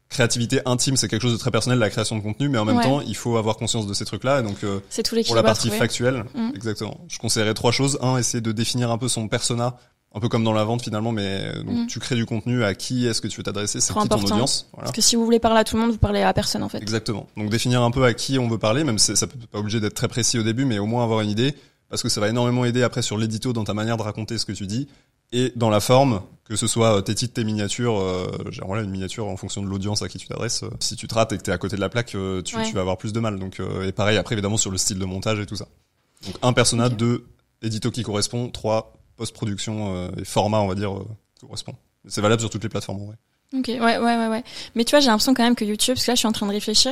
[0.09, 2.77] créativité intime, c'est quelque chose de très personnel la création de contenu, mais en même
[2.77, 2.83] Ouais.
[2.83, 4.39] temps il faut avoir conscience de ces trucs-là.
[4.39, 6.51] Et donc euh, C'est tout pour la partie factuelle, Mm.
[6.55, 6.99] exactement.
[7.07, 7.97] Je conseillerais trois choses.
[8.01, 9.75] Un, essayer de définir un peu son persona,
[10.13, 11.87] un peu comme dans la vente finalement, mais euh, donc Mm.
[11.87, 12.63] tu crées du contenu.
[12.63, 14.23] À qui est-ce que tu veux t'adresser C'est qui ton important.
[14.35, 14.85] audience Voilà.
[14.85, 16.69] Parce que si vous voulez parler à tout le monde, vous parlez à personne en
[16.69, 16.81] fait.
[16.81, 17.27] Exactement.
[17.35, 19.79] Donc définir un peu à qui on veut parler, même si ça peut pas obligé
[19.81, 21.55] d'être très précis au début, mais au moins avoir une idée,
[21.95, 24.45] parce que ça va énormément aider après sur l'édito dans ta manière de raconter ce
[24.45, 24.87] que tu dis
[25.31, 27.97] et dans la forme, que ce soit tes titres, tes miniatures.
[27.99, 30.63] Euh, genre, voilà, une miniature en fonction de l'audience à qui tu t'adresses.
[30.63, 32.55] euh, Si tu te rates et que t'es à côté de la plaque, euh, tu,
[32.57, 32.63] Ouais.
[32.67, 33.39] tu vas avoir plus de mal.
[33.39, 35.67] Donc euh, et pareil après évidemment sur le style de montage et tout ça.
[36.25, 36.97] Donc un personnat, Ok.
[36.97, 37.25] deux
[37.61, 41.05] édito qui correspond, trois post-production euh, et format on va dire euh,
[41.39, 41.75] qui correspond.
[42.07, 43.15] C'est valable sur toutes les plateformes en vrai.
[43.53, 44.43] Ok, ouais, ouais, ouais, ouais.
[44.75, 46.31] Mais tu vois, j'ai l'impression quand même que YouTube, parce que là, je suis en
[46.33, 46.91] train de réfléchir.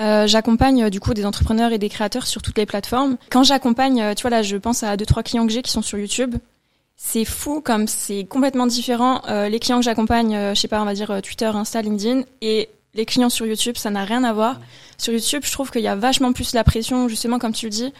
[0.00, 3.16] Euh, j'accompagne euh, du coup des entrepreneurs et des créateurs sur toutes les plateformes.
[3.30, 5.72] Quand j'accompagne, euh, tu vois là, je pense à deux trois clients que j'ai qui
[5.72, 6.36] sont sur YouTube.
[6.96, 9.22] C'est fou comme c'est complètement différent.
[9.28, 12.68] Euh, les clients que j'accompagne, je sais pas, on va dire Twitter, Insta, LinkedIn, et
[12.94, 14.60] les clients sur YouTube, ça n'a rien à voir.
[14.98, 17.70] Sur YouTube, je trouve qu'il y a vachement plus la pression, justement, comme tu le
[17.70, 17.92] dis,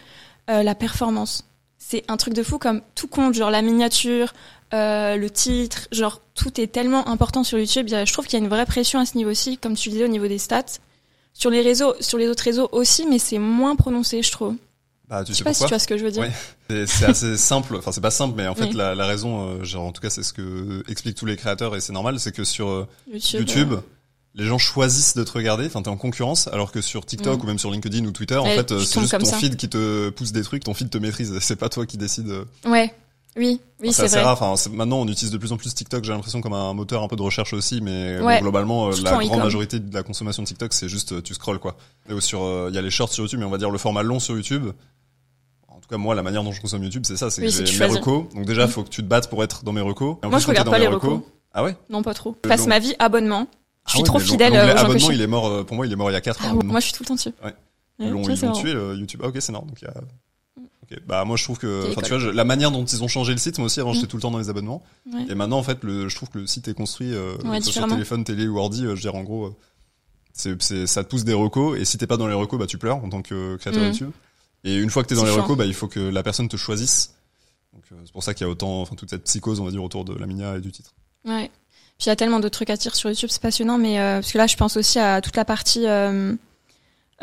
[0.49, 1.45] la performance.
[1.77, 4.33] C'est un truc de fou comme tout compte, genre la miniature,
[4.73, 7.87] le titre, genre tout est tellement important sur YouTube.
[7.87, 10.03] Je trouve qu'il y a une vraie pression à ce niveau aussi, comme tu disais
[10.03, 10.65] au niveau des stats.
[11.39, 14.55] Sur les réseaux, sur les autres réseaux aussi, mais c'est moins prononcé, je trouve.
[15.07, 16.27] Bah tu Je sais sais pas si tu vois ce que je veux dire.
[16.69, 18.73] C'est assez simple, enfin c'est pas simple, mais en fait Oui.
[18.73, 21.75] la, la raison, euh, genre en tout cas c'est ce que expliquent tous les créateurs
[21.75, 23.39] et c'est normal, c'est que sur euh, YouTube.
[23.39, 23.73] YouTube,
[24.35, 27.43] les gens choisissent de te regarder, enfin t'es en concurrence, alors que sur TikTok Mm.
[27.43, 29.37] ou même sur LinkedIn ou Twitter, en fait euh, c'est juste ton ça.
[29.37, 32.31] feed qui te pousse des trucs, ton feed te maîtrise, c'est pas toi qui décide.
[32.65, 32.93] Ouais.
[33.37, 34.23] Oui, oui, Enfin, c'est vrai.
[34.23, 36.73] rare, enfin c'est- maintenant on utilise de plus en plus TikTok, j'ai l'impression comme un
[36.73, 38.41] moteur un peu de recherche aussi, mais bon, Ouais.
[38.41, 41.33] globalement euh, Surtout la grande majorité de la consommation de TikTok c'est juste euh, tu
[41.35, 41.77] scrolls quoi.
[42.09, 43.77] Et sur euh, il y a les shorts sur YouTube, mais on va dire le
[43.77, 44.71] format long sur YouTube.
[45.67, 47.53] En tout cas, moi, la manière dont je consomme YouTube, c'est ça, c'est Oui, que
[47.53, 47.97] c'est j'ai tu mes choisis.
[48.05, 48.33] recos.
[48.33, 48.69] Donc déjà, Mm.
[48.69, 50.17] faut que tu te battes pour être dans mes recos.
[50.21, 51.21] Et en Moi, plus, je regarde pas les recos.
[51.53, 51.77] Ah ouais?
[51.89, 52.35] Non, pas trop.
[52.43, 52.67] Je passe long.
[52.67, 53.41] ma vie abonnement.
[53.41, 53.45] Je
[53.85, 55.23] Ah suis ouais, trop fidèle l'onglet euh, aux gens que abonnement, je il suis.
[55.23, 56.43] est mort, euh, pour moi, il est mort il y a 4 ans.
[56.43, 56.71] Ah, l'abonnement.
[56.73, 57.33] moi, je suis tout le temps dessus.
[57.43, 57.53] Ouais,
[57.99, 59.21] Ils l'ont tué, YouTube.
[59.23, 59.67] Ah, ok, c'est énorme.
[59.67, 59.93] Donc, il y a...
[61.07, 63.31] Bah, moi, je trouve que, enfin, tu vois, je- la manière dont ils ont changé
[63.31, 63.95] le site, moi aussi, avant, Mm.
[63.95, 64.83] j'étais tout le temps dans les abonnements.
[65.13, 65.25] Ouais.
[65.29, 67.87] Et maintenant, en fait, le, je trouve que le site est construit, euh, soit sur
[67.87, 69.55] téléphone, télé ou ordi, euh, je dire, en gros, euh,
[70.33, 72.65] c'est, c'est, ça te pousse des recos, et si t'es pas dans les recos, bah,
[72.65, 73.87] tu pleures en tant que créateur Mm.
[73.87, 74.11] YouTube.
[74.63, 75.43] Et une fois que t'es dans les chiant.
[75.43, 77.13] recos, bah, il faut que la personne te choisisse.
[77.73, 79.71] Donc, euh, c'est pour ça qu'il y a autant, enfin, toute cette psychose, on va
[79.71, 80.93] dire, autour de la minia et du titre.
[81.25, 81.51] Ouais.
[81.97, 84.15] Puis il y a tellement de trucs à dire sur YouTube, c'est passionnant, mais euh,
[84.21, 85.85] parce que là, je pense aussi à toute la partie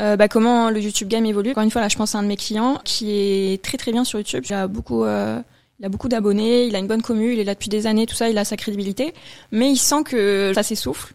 [0.00, 1.50] euh, bah, comment le YouTube game évolue.
[1.50, 3.92] Encore une fois, là, je pense à un de mes clients qui est très très
[3.92, 4.44] bien sur YouTube.
[4.48, 5.40] Il a beaucoup, euh,
[5.80, 8.06] il a beaucoup d'abonnés, il a une bonne commu, il est là depuis des années,
[8.06, 9.14] tout ça, il a sa crédibilité,
[9.52, 11.14] mais il sent que ça s'essouffle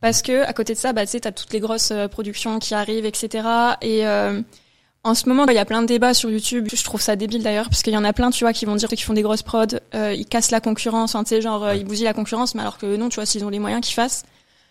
[0.00, 2.58] parce que à côté de ça, bah, tu sais, t'as toutes les grosses euh, productions
[2.58, 3.48] qui arrivent, etc.
[3.82, 4.40] Et euh,
[5.04, 6.68] en ce moment, bah, il y a plein de débats sur YouTube.
[6.72, 8.76] Je trouve ça débile d'ailleurs, parce qu'il y en a plein, tu vois, qui vont
[8.76, 11.64] dire qu'ils font des grosses prods, euh, ils cassent la concurrence, hein, tu sais, genre,
[11.64, 13.84] euh, ils bousillent la concurrence, mais alors que non, tu vois, s'ils ont les moyens
[13.84, 14.24] qu'ils fassent.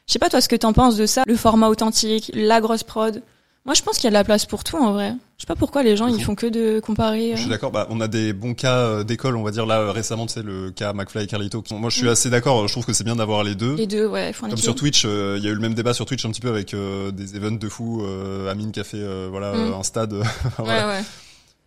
[0.08, 2.84] Je sais pas, toi, ce que t'en penses de ça, le format authentique, la grosse
[2.84, 3.24] prod.
[3.66, 5.14] Moi, je pense qu'il y a de la place pour tout, en vrai.
[5.38, 7.34] Je sais pas pourquoi les gens, ils font que de comparer.
[7.34, 7.36] euh.
[7.36, 7.72] Je suis d'accord.
[7.72, 10.34] Bah, on a des bons cas euh, d'école, on va dire là euh, récemment, tu
[10.34, 11.64] sais, le cas McFly et Carlito.
[11.72, 12.10] Moi, je suis Mm.
[12.10, 12.68] assez d'accord.
[12.68, 13.74] Je trouve que c'est bien d'avoir les deux.
[13.76, 15.96] Les deux, ouais, faut Comme sur Twitch, euh, il y a eu le même débat
[15.96, 18.04] sur Twitch un petit peu avec euh, des events de fou.
[18.06, 19.74] Euh, Amine qui a fait euh, voilà Mm.
[19.74, 20.14] un stade.
[20.14, 20.24] Ouais,
[20.60, 20.88] voilà.
[20.88, 21.04] ouais.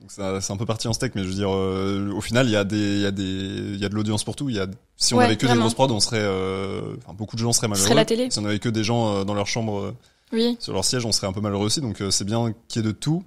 [0.01, 2.47] Donc ça, c'est un peu parti en steak, mais je veux dire, euh, au final,
[2.47, 4.49] il y a des, il y a des, il y a de l'audience pour tout.
[4.49, 5.63] Il y a, si on Ouais, avait que vraiment.
[5.63, 7.85] des grosses prods, on serait, euh, enfin, beaucoup de gens seraient malheureux.
[7.85, 8.31] serait la télé.
[8.31, 9.95] Si on avait que des gens euh, dans leur chambre, euh,
[10.33, 10.57] Oui.
[10.61, 11.81] sur leur siège, on serait un peu malheureux aussi.
[11.81, 13.23] Donc euh, c'est bien qu'il y ait de tout.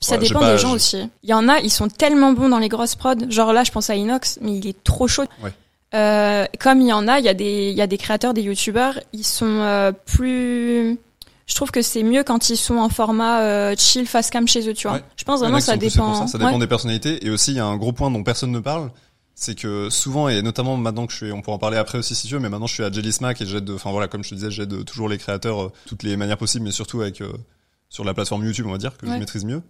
[0.00, 0.98] Puis ça dépend pas- des gens aussi.
[1.22, 3.28] Il y en a, ils sont tellement bons dans les grosses prods.
[3.30, 5.24] Genre là, je pense à Inox, mais il est trop chaud.
[5.42, 5.52] Ouais.
[5.94, 8.34] Euh, comme il y en a, il y a des, il y a des créateurs,
[8.34, 10.98] des youtubeurs, ils sont euh, plus.
[11.46, 14.68] Je trouve que c'est mieux quand ils sont en format euh, chill face cam chez
[14.68, 14.98] eux, tu vois.
[14.98, 15.04] Ouais.
[15.16, 16.14] Je pense vraiment ça dépend.
[16.14, 16.26] ça.
[16.26, 16.58] Ça dépend Ouais.
[16.58, 17.24] des personnalités.
[17.26, 18.90] Et aussi, il y a un gros point dont personne ne parle.
[19.40, 22.16] C'est que souvent, et notamment maintenant que je suis, on pourra en parler après aussi
[22.16, 24.24] si tu veux, mais maintenant je suis à Jelly Smack et j'aide, enfin voilà, comme
[24.24, 27.20] je te disais, j'aide toujours les créateurs, euh, toutes les manières possibles, mais surtout avec,
[27.20, 27.32] euh,
[27.88, 29.62] sur la plateforme YouTube, on va dire, que je maîtrise mieux.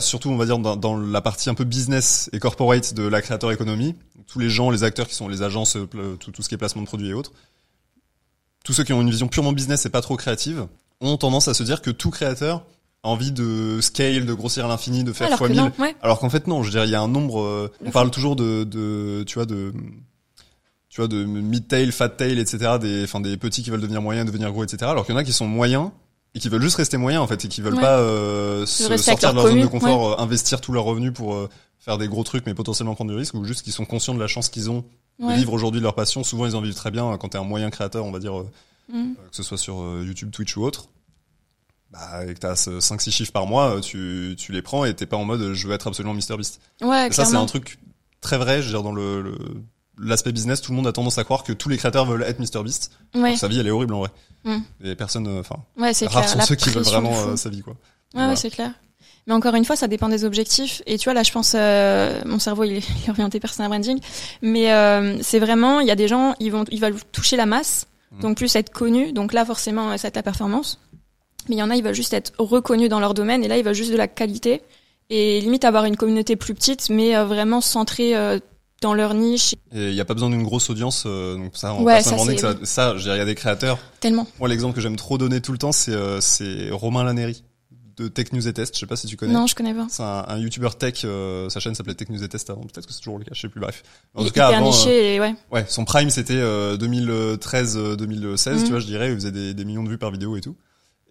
[0.00, 3.22] Surtout, on va dire, dans, dans la partie un peu business et corporate de la
[3.22, 3.94] créateur économie.
[4.26, 6.58] Tous les gens, les acteurs qui sont les agences, euh, tout, tout ce qui est
[6.58, 7.30] placement de produits et autres.
[8.64, 10.66] Tous ceux qui ont une vision purement business et pas trop créative
[11.00, 12.66] ont tendance à se dire que tout créateur
[13.04, 15.62] envie de scale, de grossir à l'infini, de faire Alors fois que 1000.
[15.62, 15.94] non, ouais.
[16.02, 18.10] Alors qu'en fait non, je veux dire il y a un nombre euh, on parle
[18.10, 19.72] toujours de de tu vois de
[20.88, 24.00] tu vois de mid tail, fat tail etc des enfin des petits qui veulent devenir
[24.02, 24.78] moyens, devenir gros etc.
[24.90, 25.90] Alors qu'il y en a qui sont moyens
[26.34, 27.80] et qui veulent juste rester moyens en fait et qui veulent Ouais.
[27.80, 31.48] pas euh, se sortir de leur zone de confort, euh, investir tous leurs revenus pour
[31.78, 34.20] faire des gros trucs mais potentiellement prendre du risque ou juste qu'ils sont conscients de
[34.20, 34.84] la chance qu'ils ont
[35.20, 36.24] de vivre aujourd'hui de leur passion.
[36.24, 38.46] Souvent ils en vivent très bien quand t'es un moyen créateur, on va dire euh,
[38.92, 39.14] Mm.
[39.14, 40.88] que ce soit sur YouTube, Twitch ou autre.
[41.94, 45.06] Bah, et que t'as 5-6 chiffres par mois, euh, tu, tu les prends et t'es
[45.06, 46.60] pas en mode euh, je veux être absolument MrBeast.
[46.82, 47.78] Ouais, Et ça, c'est un truc
[48.20, 48.60] très vrai.
[48.62, 49.38] Je veux dire, dans le, le-
[50.02, 52.40] l'aspect business, tout le monde a tendance à croire que tous les créateurs veulent être
[52.40, 52.90] MrBeast.
[53.14, 54.10] Ouais, Sa vie, elle est horrible en vrai.
[54.44, 54.58] Mm.
[54.82, 56.32] Et personne, euh, enfin, ouais, c'est rares clair.
[56.32, 57.74] sont La ceux qui veulent vraiment euh, sa vie, quoi.
[57.74, 57.78] Ouais,
[58.14, 58.28] Voilà.
[58.30, 58.72] ouais, c'est clair.
[59.28, 60.82] Mais encore une fois, ça dépend des objectifs.
[60.86, 63.70] Et tu vois, là, je pense, euh, mon cerveau, il est, il est orienté personal
[63.70, 64.00] branding.
[64.42, 67.46] Mais euh, c'est vraiment, il y a des gens, ils vont, ils veulent toucher la
[67.46, 68.20] masse, Mhm.
[68.20, 69.12] donc plus être connus.
[69.12, 70.80] Donc là, forcément, ça va être la performance.
[71.48, 73.44] Mais il y en a, ils veulent juste être reconnus dans leur domaine.
[73.44, 74.62] Et là, ils veulent juste de la qualité.
[75.10, 78.38] Et limite avoir une communauté plus petite, mais euh, vraiment centrée euh,
[78.80, 79.54] dans leur niche.
[79.74, 82.16] Et il n'y a pas besoin d'une grosse audience, euh, donc ça, en Ouais, ça,
[82.16, 83.78] c'est- ça, ça, y a des créateurs.
[84.00, 84.26] Tellement.
[84.40, 87.44] Moi, l'exemple que j'aime trop donner tout le temps, c'est euh, c'est Romain Laneri
[87.98, 88.74] de Tech News et Test.
[88.74, 89.32] Je sais pas si tu connais.
[89.34, 89.86] Non, je connais pas.
[89.90, 91.02] C'est un, un YouTuber tech.
[91.04, 92.62] euh, sa chaîne s'appelait Tech News et Test avant.
[92.62, 93.30] Peut-être que c'est toujours le cas.
[93.34, 93.60] Je sais plus.
[93.60, 93.82] Bref.
[94.14, 95.34] En Il- tout cas, avant, euh, niché, et ouais.
[95.52, 98.54] ouais, son prime c'était euh, 2013-2016.
[98.54, 98.64] Mhm.
[98.64, 100.56] Tu vois, je dirais, il faisait des, des millions de vues par vidéo et tout.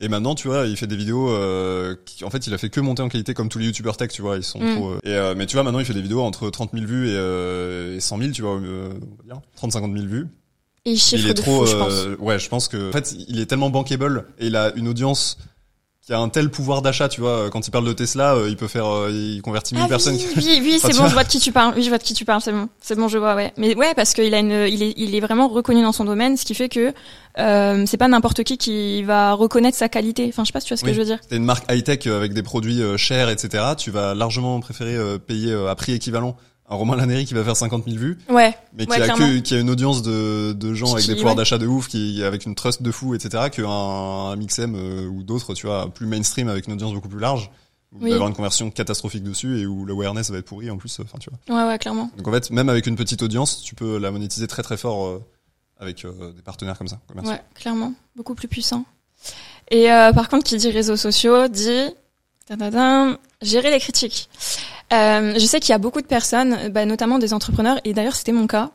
[0.01, 2.69] Et maintenant, tu vois, il fait des vidéos euh, qui, en fait, il a fait
[2.69, 4.75] que monter en qualité comme tous les youtubeurs tech, tu vois, ils sont Mm.
[4.75, 4.89] trop.
[4.91, 7.10] euh, et euh, mais tu vois, maintenant, il fait des vidéos entre 30 000 vues
[7.10, 10.27] et, euh, et 100 000, tu vois, euh, on va dire 30-50 000 vues.
[10.86, 11.93] Et il il est de trop, fou, je pense.
[11.93, 14.88] euh, ouais, je pense que, en fait, il est tellement bankable et il a une
[14.89, 15.38] audience
[16.06, 18.58] qui a un tel pouvoir d'achat, tu vois, quand il parle de Tesla, euh, il
[18.58, 20.16] peut faire, euh, il convertit 1000 Ah personnes.
[20.16, 21.08] oui, oui, oui, Enfin, c'est bon, vois.
[21.08, 21.74] je vois de qui tu parles.
[21.78, 22.68] Oui, je vois de qui tu parles, c'est bon.
[22.82, 23.54] C'est bon, je vois, ouais.
[23.56, 26.36] Mais ouais, parce qu'il a une, il est, il est vraiment reconnu dans son domaine,
[26.36, 26.94] ce qui fait que
[27.39, 30.26] euh, c'est pas n'importe qui qui va reconnaître sa qualité.
[30.28, 30.92] Enfin, je sais pas si tu vois ce Oui.
[30.92, 31.20] que je veux dire.
[31.30, 33.63] T'es une marque high-tech euh, avec des produits euh, chers, etc.
[33.78, 36.36] Tu vas largement préférer euh, payer euh, à prix équivalent
[36.69, 39.39] un Romain Laneri qui va faire 50 000 vues, Ouais, mais qui Ouais, a que,
[39.39, 41.38] qui a une audience de, de gens Qui- avec des pouvoirs ouais.
[41.38, 43.49] d'achat de ouf, qui avec une trust de fou, etc.
[43.52, 47.19] qu'un un Mixem euh, ou d'autres, tu vois, plus mainstream avec une audience beaucoup plus
[47.19, 47.52] large.
[47.91, 48.02] Où Oui.
[48.02, 50.78] Il va y avoir une conversion catastrophique dessus et où l'awareness va être pourri en
[50.78, 50.99] plus.
[50.99, 51.56] Enfin, tu vois.
[51.63, 52.10] ouais, ouais, clairement.
[52.17, 55.06] Donc en fait, même avec une petite audience, tu peux la monétiser très très fort
[55.08, 55.23] euh,
[55.80, 56.99] avec euh, des partenaires comme ça.
[57.08, 57.34] commerciaux.
[57.34, 58.86] Ouais, clairement, beaucoup plus puissant.
[59.69, 61.89] Et euh, par contre, qui dit réseaux sociaux dit
[63.41, 64.29] gérer les critiques.
[64.91, 68.15] Euh, je sais qu'il y a beaucoup de personnes, bah, notamment des entrepreneurs, et d'ailleurs
[68.15, 68.71] c'était mon cas.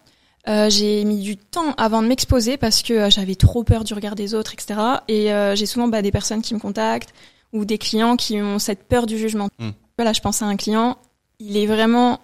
[0.49, 3.93] Euh, j'ai mis du temps avant de m'exposer parce que euh, j'avais trop peur du
[3.93, 4.81] regard des autres, etc.
[5.09, 7.13] Et euh, j'ai souvent bah, des personnes qui me contactent
[7.53, 9.49] ou des clients qui ont cette peur du jugement.
[9.59, 9.71] Hmm.
[9.99, 10.97] Voilà, je pense à un client,
[11.39, 12.21] il est vraiment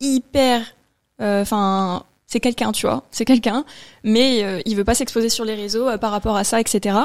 [0.00, 0.62] hyper,
[1.20, 3.64] euh, enfin, c'est quelqu'un, tu vois, c'est quelqu'un,
[4.02, 6.96] mais il veut pas s'exposer sur les réseaux par rapport à ça, etc.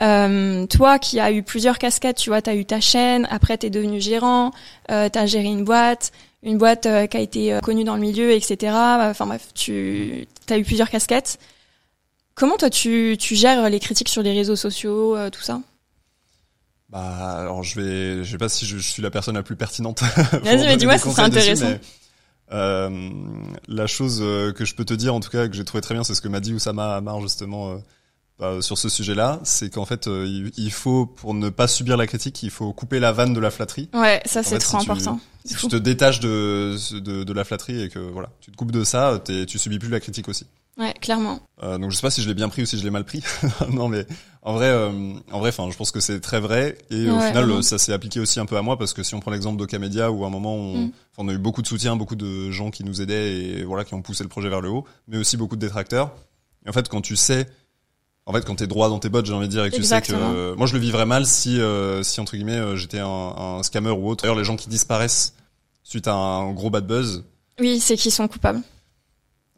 [0.00, 3.58] Euh, toi qui as eu plusieurs casquettes, tu vois, tu as eu ta chaîne, après
[3.58, 4.50] tu es devenu gérant,
[4.90, 7.94] euh, tu as géré une boîte, une boîte euh, qui a été euh, connue dans
[7.94, 8.72] le milieu, etc.
[8.74, 11.38] Enfin bref, tu as eu plusieurs casquettes.
[12.34, 15.60] Comment toi tu, tu gères les critiques sur les réseaux sociaux, euh, tout ça?
[16.88, 19.56] Bah alors je vais, je sais pas si je, je suis la personne la plus
[19.56, 20.00] pertinente.
[20.42, 21.66] Vas-y, mais dis-moi conseils dessus, intéressant.
[21.66, 21.80] mais,
[22.52, 23.10] euh,
[23.68, 26.04] la chose que je peux te dire en tout cas que j'ai trouvé très bien,
[26.04, 27.80] c'est ce que m'a dit Oussama Amar justement
[28.42, 32.06] euh, sur ce sujet-là, c'est qu'en fait euh, il, faut pour ne pas subir la
[32.06, 33.88] critique, il faut couper la vanne de la flatterie.
[33.94, 35.20] Ouais, ça c'est trop si tu- important.
[35.44, 38.72] Si tu te détaches de, de, de la flatterie et que voilà, tu te coupes
[38.72, 40.46] de ça, t'es- tu subis plus la critique aussi.
[40.78, 41.40] Ouais, clairement.
[41.62, 43.04] Euh, donc je sais pas si je l'ai bien pris ou si je l'ai mal
[43.04, 43.22] pris.
[43.70, 44.06] non mais
[44.40, 44.72] en vrai,
[45.30, 48.20] en vrai, enfin, je pense que c'est très vrai et au final, ça s'est appliqué
[48.20, 50.30] aussi un peu à moi parce que si on prend l'exemple d'Okamedia où à un
[50.30, 50.90] moment on, Mm.
[51.18, 53.92] on a eu beaucoup de soutien, beaucoup de gens qui nous aidaient et voilà qui
[53.94, 56.10] ont poussé le projet vers le haut, mais aussi beaucoup de détracteurs.
[56.64, 57.46] Et en fait, quand tu sais,
[58.26, 59.82] en fait, quand t'es droit dans tes bottes, j'ai envie de dire, et que tu
[59.82, 63.00] sais que euh, moi je le vivrais mal si, euh, si entre guillemets, euh, j'étais
[63.00, 64.22] un, un scammer ou autre.
[64.22, 65.34] D'ailleurs, les gens qui disparaissent
[65.82, 67.24] suite à un gros bad buzz,
[67.58, 68.60] Oui, c'est qu'ils sont coupables.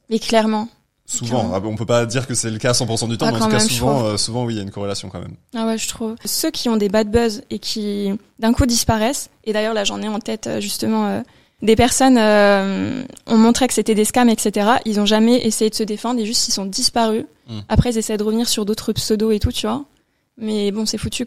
[0.09, 0.69] Mais clairement.
[1.07, 1.55] Souvent, Clairement.
[1.63, 3.45] Ah, on peut pas dire que c'est le cas 100% du temps, Ah, mais en
[3.45, 5.37] tout cas même, souvent, souvent oui, il y a une corrélation quand même.
[5.55, 6.15] Ah ouais, je trouve.
[6.25, 10.01] Ceux qui ont des bad buzz et qui d'un coup disparaissent, et d'ailleurs là j'en
[10.01, 11.23] ai en tête justement
[11.65, 14.77] des personnes euh, ont montré que c'était des scams, etc.
[14.85, 17.25] Ils ont jamais essayé de se défendre et juste ils sont disparus.
[17.49, 17.61] Mm.
[17.69, 19.85] Après ils essaient de revenir sur d'autres pseudos et tout, tu vois.
[20.37, 21.27] Mais bon, c'est foutu.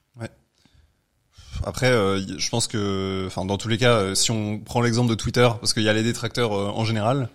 [1.66, 5.10] Après, euh, je pense que, enfin, dans tous les cas, euh, si on prend l'exemple
[5.10, 7.30] de Twitter, parce qu'il y a les détracteurs euh, en général,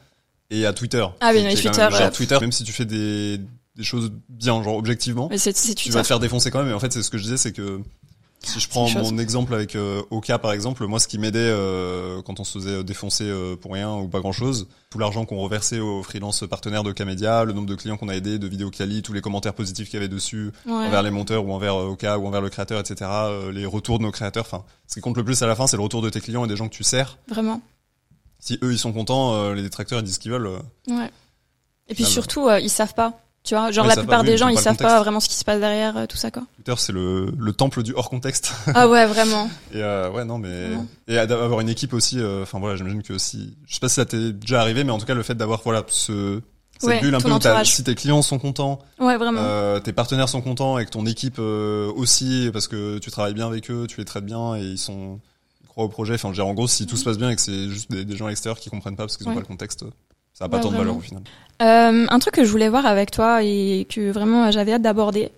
[0.50, 1.04] et il y a Twitter.
[1.20, 3.40] Ah oui, mais Twitter, même- genre, Twitter, même si tu fais des,
[3.74, 6.70] des choses bien, genre objectivement, Mais c'est c'est tu vas te faire défoncer quand même.
[6.70, 7.80] Et en fait, c'est ce que je disais, c'est que
[8.44, 12.20] si je prends mon exemple avec euh, Oka par exemple, moi, ce qui m'aidait euh,
[12.22, 15.38] quand on se faisait défoncer euh, pour rien ou pas grand chose, tout l'argent qu'on
[15.38, 18.70] reversait aux freelance partenaires de Kamedia, le nombre de clients qu'on a aidés, de vidéos
[18.70, 20.72] quali, tous les commentaires positifs qu'il y avait dessus, Ouais.
[20.72, 23.10] envers les monteurs ou envers euh, Oka ou envers le créateur, etc.
[23.12, 24.44] euh, les retours de nos créateurs.
[24.46, 26.44] Enfin, ce qui compte le plus à la fin, c'est le retour de tes clients
[26.44, 27.18] et des gens que tu sers.
[27.28, 27.60] Vraiment.
[28.38, 30.46] Si eux ils sont contents, euh, les détracteurs ils disent ce qu'ils veulent.
[30.46, 31.10] euh, Ouais.
[31.88, 33.18] Et puis surtout, euh, ils savent pas.
[33.44, 35.44] Tu vois, genre Ouais, la plupart des gens, ils savent pas vraiment ce qui se
[35.44, 36.44] passe derrière euh, tout ça, quoi.
[36.56, 38.52] Twitter c'est le, le temple du hors contexte.
[38.74, 39.50] ah ouais, vraiment.
[39.74, 40.68] Et euh, ouais non mais
[41.08, 42.20] et d'avoir une équipe aussi.
[42.20, 44.92] euh, Enfin voilà, j'imagine que si, je sais pas si ça t'est déjà arrivé, mais
[44.92, 46.40] en tout cas le fait d'avoir voilà ce
[46.78, 49.40] cette Ouais, bulle un peu où si tes clients sont contents, Ouais, vraiment.
[49.40, 53.46] euh, tes partenaires sont contents et que ton équipe aussi parce que tu travailles bien
[53.46, 55.20] avec eux, tu les traites bien et ils sont
[55.62, 56.14] ils croient au projet.
[56.14, 57.90] Enfin, je veux dire, en gros, si tout se passe bien et que c'est juste
[57.90, 59.36] des, des gens à l'extérieur qui comprennent pas parce qu'ils ont Ouais.
[59.36, 59.84] pas le contexte,
[60.32, 61.22] ça a pas Ouais, tant de valeur au final.
[61.60, 64.82] Euh, un truc que je voulais voir avec toi et que vraiment euh, j'avais hâte
[64.82, 65.30] d'aborder,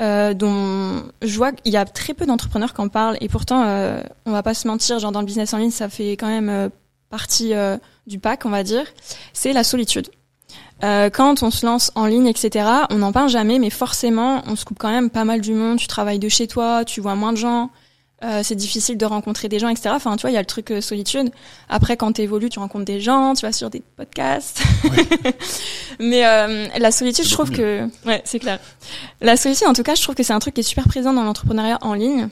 [0.00, 3.64] euh, dont je vois qu'il y a très peu d'entrepreneurs qui en parlent et pourtant
[3.64, 6.28] euh, on va pas se mentir, genre dans le business en ligne ça fait quand
[6.28, 6.70] même
[7.10, 7.52] partie
[8.06, 8.86] du pack on va dire,
[9.32, 10.08] c'est la solitude.
[10.84, 14.54] Euh, quand on se lance en ligne, etc., on n'en parle jamais, mais forcément, on
[14.54, 15.78] se coupe quand même pas mal du monde.
[15.78, 17.70] Tu travailles de chez toi, tu vois moins de gens,
[18.24, 19.90] euh, c'est difficile de rencontrer des gens, etc.
[19.92, 21.30] Enfin, tu vois, il y a le truc euh, solitude.
[21.68, 24.62] Après, quand tu évolues, tu rencontres des gens, tu vas sur des podcasts.
[26.00, 28.58] mais euh, la solitude, je trouve que, ouais, c'est clair.
[29.20, 31.12] La solitude, en tout cas, je trouve que c'est un truc qui est super présent
[31.12, 32.28] dans l'entrepreneuriat en ligne.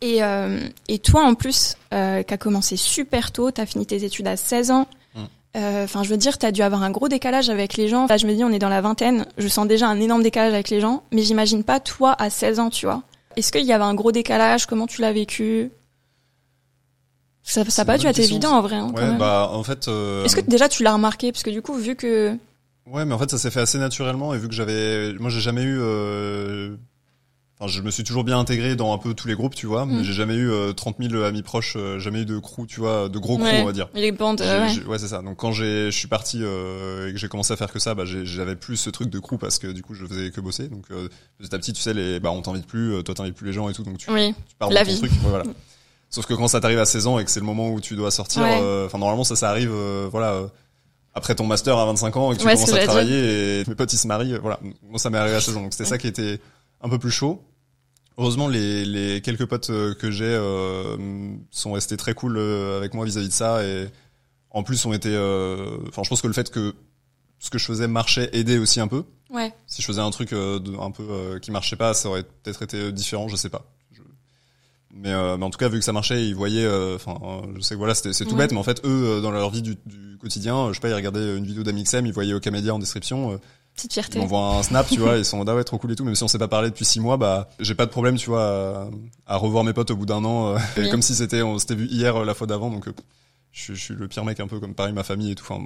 [0.00, 3.86] Et, euh, et toi, en plus, euh, qui a commencé super tôt, tu as fini
[3.86, 4.86] tes études à 16 ans.
[5.14, 5.20] Mm.
[5.56, 8.06] Euh, Enfin, je veux dire, tu as dû avoir un gros décalage avec les gens.
[8.06, 9.26] Là, je me dis, on est dans la vingtaine.
[9.36, 11.02] Je sens déjà un énorme décalage avec les gens.
[11.12, 13.02] Mais j'imagine pas toi à 16 ans, tu vois.
[13.36, 14.66] Est-ce qu'il y avait un gros décalage?
[14.66, 15.70] Comment tu l'as vécu?
[17.42, 18.76] Ça ça pas dû être évident en vrai.
[18.76, 19.88] hein, Ouais, bah en fait.
[19.88, 21.32] euh, Est-ce que déjà tu l'as remarqué?
[21.32, 22.36] Parce que du coup, vu que.
[22.86, 25.40] Ouais, mais en fait, ça s'est fait assez naturellement et vu que j'avais, moi, j'ai
[25.40, 26.76] jamais eu, euh...
[27.60, 29.84] enfin, je me suis toujours bien intégré dans un peu tous les groupes, tu vois,
[29.84, 29.98] Mm.
[29.98, 32.80] mais j'ai jamais eu euh, 30 000 amis proches, euh, jamais eu de crew, tu
[32.80, 33.60] vois, de gros crew, Ouais.
[33.62, 33.88] on va dire.
[33.94, 34.40] Les bandes.
[34.40, 34.84] Euh, ouais.
[34.86, 35.20] ouais, c'est ça.
[35.22, 37.94] Donc quand j'ai, je suis parti euh, et que j'ai commencé à faire que ça,
[37.94, 40.68] bah, j'avais plus ce truc de crew parce que du coup, je faisais que bosser.
[40.68, 43.34] Donc euh, petit à petit, tu sais, les, bah, on t'invite plus, euh, toi t'invites
[43.36, 44.34] plus les gens et tout, donc tu, Oui.
[44.48, 44.98] tu pars La dans ton vie.
[44.98, 45.12] truc.
[45.12, 45.44] Ouais, voilà.
[46.08, 47.94] Sauf que quand ça t'arrive à 16 ans et que c'est le moment où tu
[47.94, 50.32] dois sortir, euh, enfin normalement ça, ça arrive, euh, voilà.
[50.32, 50.46] euh,
[51.14, 53.60] après ton master à 25 ans et que tu Ouais, ce commences que à travailler
[53.60, 54.58] et mes potes ils se marient, euh, voilà.
[54.88, 56.40] Moi ça m'est arrivé à 16 ans, donc c'était ça qui était
[56.80, 57.42] un peu plus chaud.
[58.18, 60.96] Heureusement les, les quelques potes euh, que j'ai euh,
[61.50, 63.88] sont restés très cool euh, avec moi vis-à-vis de ça et
[64.50, 66.74] en plus ont été, euh, enfin je pense que le fait que
[67.38, 69.04] ce que je faisais marchait aidait aussi un peu.
[69.30, 69.54] Ouais.
[69.66, 72.24] Si je faisais un truc euh, de- un peu euh, qui marchait pas, ça aurait
[72.24, 73.64] peut-être été différent, je sais pas.
[74.92, 76.66] Mais, euh, mais en tout cas, vu que ça marchait, ils voyaient.
[76.96, 78.38] Enfin, euh, je sais que voilà, c'est tout Ouais.
[78.38, 80.88] bête, mais en fait, eux, euh, dans leur vie du, du quotidien, je sais pas,
[80.88, 83.36] ils regardaient une vidéo d'Amixem, ils voyaient Ocamedia en description, euh,
[83.80, 84.18] Petite fierté.
[84.18, 86.04] m'envoient un snap, tu vois, ils sont en mode, ah ouais, trop cool et tout.
[86.04, 88.28] Même si on s'est pas parlé depuis six mois, bah, j'ai pas de problème, tu
[88.30, 88.88] vois,
[89.26, 90.88] à, à revoir mes potes au bout d'un an, euh, Oui.
[90.90, 92.92] comme si c'était, on s'était vu hier euh, la fois d'avant, donc euh,
[93.52, 95.44] je, suis- je suis le pire mec un peu comme pareil ma famille et tout.
[95.48, 95.62] Enfin,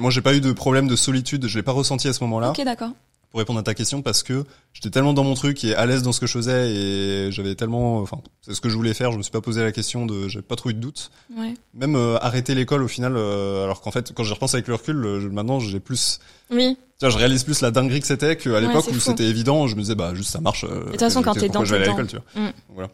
[0.00, 2.50] moi, j'ai pas eu de problème de solitude, je l'ai pas ressenti à ce moment-là
[2.50, 2.90] Ok, d'accord.
[3.34, 6.04] Pour répondre à ta question parce que j'étais tellement dans mon truc et à l'aise
[6.04, 9.10] dans ce que je faisais et j'avais tellement enfin c'est ce que je voulais faire
[9.10, 11.10] je me suis pas posé la question de j'avais pas trop eu de doute.
[11.36, 11.52] Ouais.
[11.74, 14.74] même euh, arrêter l'école au final euh, alors qu'en fait quand je repense avec le
[14.74, 16.20] recul euh, maintenant j'ai plus
[16.52, 16.76] Oui.
[16.76, 19.74] tu vois, je réalise plus la dinguerie que c'était qu'à l'époque où c'était évident je
[19.74, 21.90] me disais bah juste ça marche de toute façon, quand t'es dedans, je vais aller
[21.90, 22.40] à t'es l'école tu vois.
[22.40, 22.46] Mm.
[22.46, 22.90] Donc, voilà.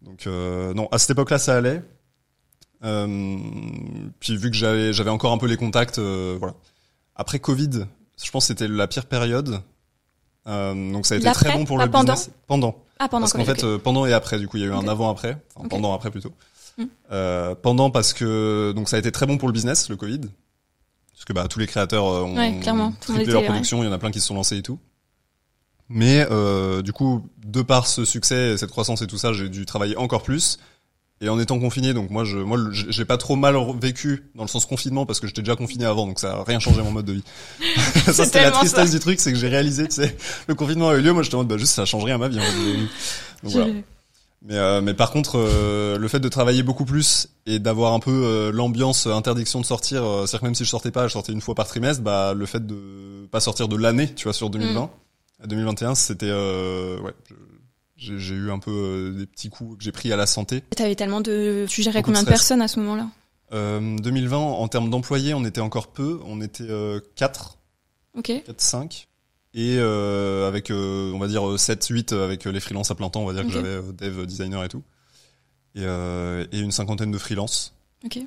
[0.00, 1.82] Donc non à cette époque là ça allait.
[2.80, 6.54] Puis vu que j'avais j'avais encore un peu les contacts voilà.
[7.14, 7.84] Après Covid
[8.22, 9.60] je pense que c'était la pire période.
[10.46, 12.30] Euh, donc ça a été très bon pour le pendant business.
[12.46, 12.76] Pendant.
[12.98, 13.64] Ah, pendant parce qu'en fait ok.
[13.64, 15.36] euh, pendant et après du coup il y a eu un avant après.
[15.54, 15.70] Enfin Ok.
[15.70, 16.32] pendant après plutôt.
[16.78, 16.84] Mm.
[17.12, 20.20] euh, pendant parce que donc ça a été très bon pour le business le Covid.
[21.12, 22.60] Parce que bah tous les créateurs euh, ont Ouais,
[23.00, 23.82] triplé leur était, production.
[23.82, 24.78] Il y en a plein qui se sont lancés et tout.
[25.88, 29.48] Mais euh, du coup de par ce succès et cette croissance et tout ça j'ai
[29.48, 30.58] dû travailler encore plus
[31.20, 34.48] et en étant confiné donc moi je moi j'ai pas trop mal vécu dans le
[34.48, 37.06] sens confinement parce que j'étais déjà confiné avant donc ça a rien changé mon mode
[37.06, 37.24] de vie
[38.04, 38.92] ça c'était la tristesse ça.
[38.94, 40.14] du truc c'est que j'ai réalisé tu sais
[40.46, 42.16] le confinement a eu lieu moi j'étais en mode bah juste ça a changé rien
[42.16, 42.36] à ma vie
[43.42, 43.66] donc voilà
[44.42, 47.98] mais, euh, mais par contre, euh, le fait de travailler beaucoup plus et d'avoir un
[47.98, 51.08] peu euh, l'ambiance euh, interdiction de sortir, euh, c'est-à-dire que même si je sortais pas,
[51.08, 54.24] je sortais une fois par trimestre, bah le fait de pas sortir de l'année, tu
[54.24, 55.42] vois, sur 2020, Mm.
[55.42, 57.34] à 2021, c'était euh, ouais, je-
[57.96, 60.60] j'ai eu un peu euh, des petits coups que j'ai pris à la santé.
[60.76, 61.66] T'avais tellement de.
[61.68, 63.08] Tu gérais de combien de personnes à ce moment-là?
[63.52, 67.58] Euh, 2020, en termes d'employés, on était encore peu, on était euh, 4,
[68.16, 68.32] Ok.
[68.44, 69.06] 4, 5.
[69.54, 73.08] Et euh, avec, euh, on va dire, 7, 8 avec euh, les freelances à plein
[73.08, 74.82] temps, on va dire que j'avais euh, dev, designer et tout.
[75.74, 77.72] Et, euh, et une cinquantaine de freelance.
[78.04, 78.18] Ok.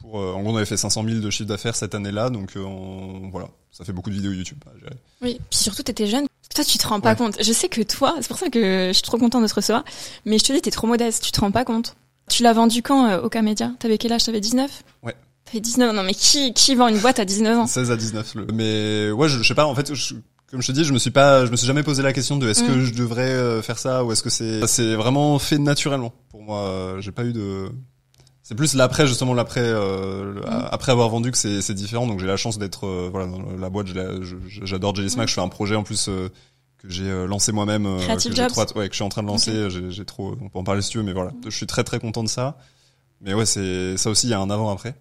[0.00, 2.56] Pour, euh, en gros, on avait fait 500 000 de chiffre d'affaires cette année-là, donc
[2.56, 4.96] euh, on- voilà, ça fait beaucoup de vidéos YouTube à gérer.
[5.20, 5.38] Oui.
[5.50, 6.26] Puis surtout, t'étais jeune.
[6.54, 7.16] Toi, tu te rends pas Ouais.
[7.16, 7.36] compte.
[7.42, 9.84] Je sais que toi, c'est pour ça que je suis trop contente de te recevoir.
[10.24, 11.22] Mais je te dis, t'es trop modeste.
[11.22, 11.94] Tu te rends pas compte.
[12.28, 14.24] Tu l'as vendu quand euh, au Camédia T'avais quel âge?
[14.24, 15.14] T'avais 19 Ouais.
[15.44, 17.66] T'avais 19 Non, mais qui, qui vend une boîte à 19 ans?
[17.66, 18.34] 16 à 19.
[18.34, 18.46] Le...
[18.52, 20.14] Mais ouais, je, je sais pas, en fait, je-
[20.50, 22.36] comme je te dis, je me suis pas, je me suis jamais posé la question
[22.36, 22.84] de est-ce que Mm.
[22.84, 26.62] je devrais euh, faire ça ou est-ce que c'est, c'est vraiment fait naturellement pour moi.
[26.68, 27.70] euh, J'ai pas eu de,
[28.50, 30.68] c'est plus l'après justement l'après, euh, Mm.
[30.72, 32.08] après avoir vendu que c'est différent.
[32.08, 33.86] Donc j'ai la chance d'être, euh, voilà, dans la boîte.
[34.64, 35.26] J'adore Jelly Smack.
[35.26, 35.28] Mm.
[35.28, 36.08] Je fais un projet en plus.
[36.08, 36.28] euh,
[36.82, 39.22] que j'ai euh, lancé moi-même, euh, Creative que trop ouais, que je suis en train
[39.22, 39.70] de lancer.
[39.70, 41.84] J'ai j'ai trop, on peut en parler si tu veux, mais voilà, je suis très
[41.84, 42.56] très content de ça.
[43.20, 44.94] Mais ouais, c'est ça aussi, il y a un avant après.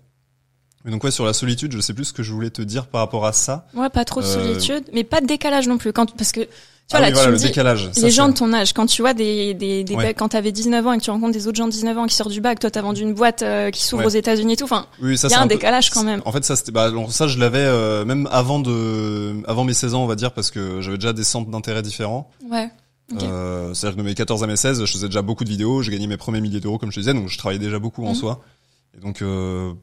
[0.86, 2.86] Mais donc ouais, sur la solitude, je sais plus ce que je voulais te dire
[2.88, 3.66] par rapport à ça.
[3.74, 5.92] Ouais, pas trop de solitude, mais pas de décalage non plus.
[5.94, 6.42] Quand, parce que
[6.90, 7.90] Tu vois, Ah là, voilà, tu le dis, décalage.
[7.92, 10.16] Ça, les gens de ton âge, quand tu vois des, des, des Ouais.
[10.16, 12.16] quand t'avais 19 ans et que tu rencontres des autres gens de 19 ans qui
[12.16, 14.08] sortent du bac, toi t'as vendu une boîte euh, qui s'ouvre Ouais.
[14.08, 16.24] aux États-Unis et tout, enfin, Oui, il y a un peu- décalage quand même.
[16.26, 19.94] En fait, ça c'était bah ça je l'avais euh, même avant de avant mes 16
[19.94, 22.32] ans, on va dire parce que j'avais déjà des centres d'intérêt différents.
[22.50, 22.70] Ouais.
[23.22, 25.84] Euh, c'est-à-dire que de mes 14 à mes 16, je faisais déjà beaucoup de vidéos,
[25.84, 28.04] j'ai gagné mes premiers milliers d'euros comme je te disais, donc je travaillais déjà beaucoup
[28.06, 28.16] en Mhm.
[28.16, 28.42] soi.
[28.98, 29.74] Et donc euh,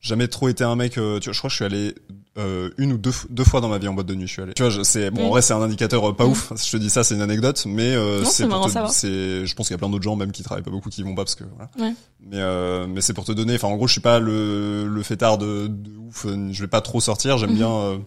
[0.00, 1.94] jamais trop été un mec euh, tu vois, je crois que je suis allé
[2.38, 4.42] euh, une ou deux, deux fois dans ma vie en boîte de nuit, je suis
[4.42, 4.52] allé.
[4.54, 6.30] Tu vois, je- c'est bon en vrai c'est un indicateur euh, pas Mhm.
[6.30, 6.52] ouf.
[6.56, 8.44] Si je te dis ça, c'est une anecdote, mais euh, c'est
[8.90, 11.02] c'est je pense qu'il y a plein d'autres gens même qui travaillent pas beaucoup qui
[11.02, 11.70] vont pas parce que voilà.
[11.78, 11.94] Ouais.
[12.20, 15.02] Mais euh, mais c'est pour te donner enfin en gros, je suis pas le le
[15.02, 17.56] fêtard de, de ouf, euh, je vais pas trop sortir, j'aime Mhm.
[17.56, 17.98] bien euh,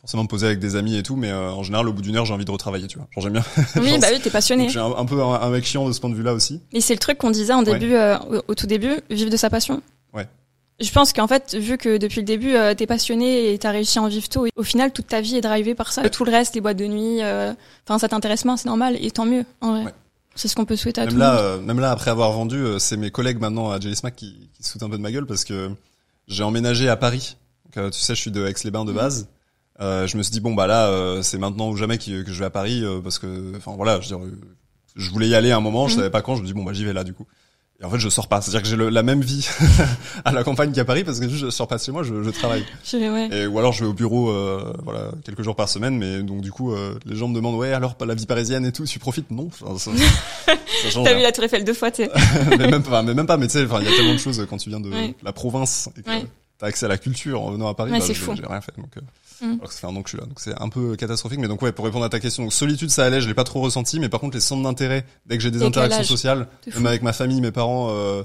[0.00, 2.16] forcément me poser avec des amis et tout, mais euh, en général au bout d'une
[2.16, 3.06] heure, j'ai envie de retravailler, tu vois.
[3.10, 3.44] Genre j'aime bien
[3.76, 4.68] Oui, bah oui, t'es passionné.
[4.70, 6.60] j'ai un, un peu un, un mec chiant de ce point de vue-là aussi.
[6.72, 9.36] Et c'est le truc qu'on disait en début, euh, au, au tout début, vivre de
[9.36, 9.82] sa passion.
[10.14, 10.26] Ouais.
[10.80, 13.98] Je pense qu'en fait, vu que depuis le début, euh, t'es passionné et t'as réussi
[13.98, 16.08] à en vivre tôt, et au final, toute ta vie est drivée par ça.
[16.08, 17.52] Tout le reste, les boîtes de nuit, euh,
[17.86, 19.84] enfin, ça t'intéresse moins, c'est normal, et tant mieux, en vrai.
[19.84, 19.94] Ouais.
[20.36, 21.34] C'est ce qu'on peut souhaiter à Même tout le monde.
[21.38, 24.48] euh, même là, après avoir vendu, euh, c'est mes collègues maintenant à Jelly Smack qui,
[24.54, 25.70] qui se foutent un peu de ma gueule parce que
[26.28, 27.36] j'ai emménagé à Paris.
[27.76, 28.96] Donc, tu sais, je suis de Aix-les-Bains de Mhm.
[28.96, 29.28] base.
[29.80, 32.32] Euh, je me suis dit bon bah là, euh, c'est maintenant ou jamais que, que
[32.32, 34.14] je vais à Paris euh, parce que, enfin voilà, je,
[34.96, 35.98] je voulais y aller à un moment, je Mhm.
[36.00, 36.36] savais pas quand.
[36.36, 37.26] Je me dis bon bah j'y vais là du coup.
[37.80, 38.42] Et en fait, je sors pas.
[38.42, 39.48] C'est-à-dire que j'ai la même vie
[40.26, 42.64] à la campagne qu'à Paris parce que je sors pas chez moi, je, je travaille.
[42.92, 43.28] Ouais.
[43.32, 45.96] Et, ou alors je vais au bureau, euh, voilà, quelques jours par semaine.
[45.96, 48.66] Mais donc du coup, euh, les gens me demandent ouais alors pas la vie parisienne
[48.66, 49.30] et tout, tu profites?
[49.30, 50.54] Non, Enfin, ça, ça
[50.90, 52.10] change T'as vu la Tour Eiffel deux fois, tu sais.
[52.58, 54.46] mais même pas, mais même pas, mais tu sais, il y a tellement de choses
[54.50, 55.14] quand tu viens de Ouais.
[55.22, 56.26] la province et que Ouais.
[56.58, 58.32] t'as accès à la culture en venant à Paris, bah, c'est j'ai- fou.
[58.36, 59.00] j'ai rien fait, donc, euh,
[59.40, 59.54] Mm.
[59.54, 61.38] alors que ça fait un an que je suis là, donc c'est un peu catastrophique,
[61.40, 63.44] mais donc ouais, pour répondre à ta question, donc solitude ça allait, je l'ai pas
[63.44, 66.86] trop ressenti, mais par contre les centres d'intérêt, dès que j'ai des interactions sociales, même
[66.86, 68.22] avec ma famille, mes parents, euh,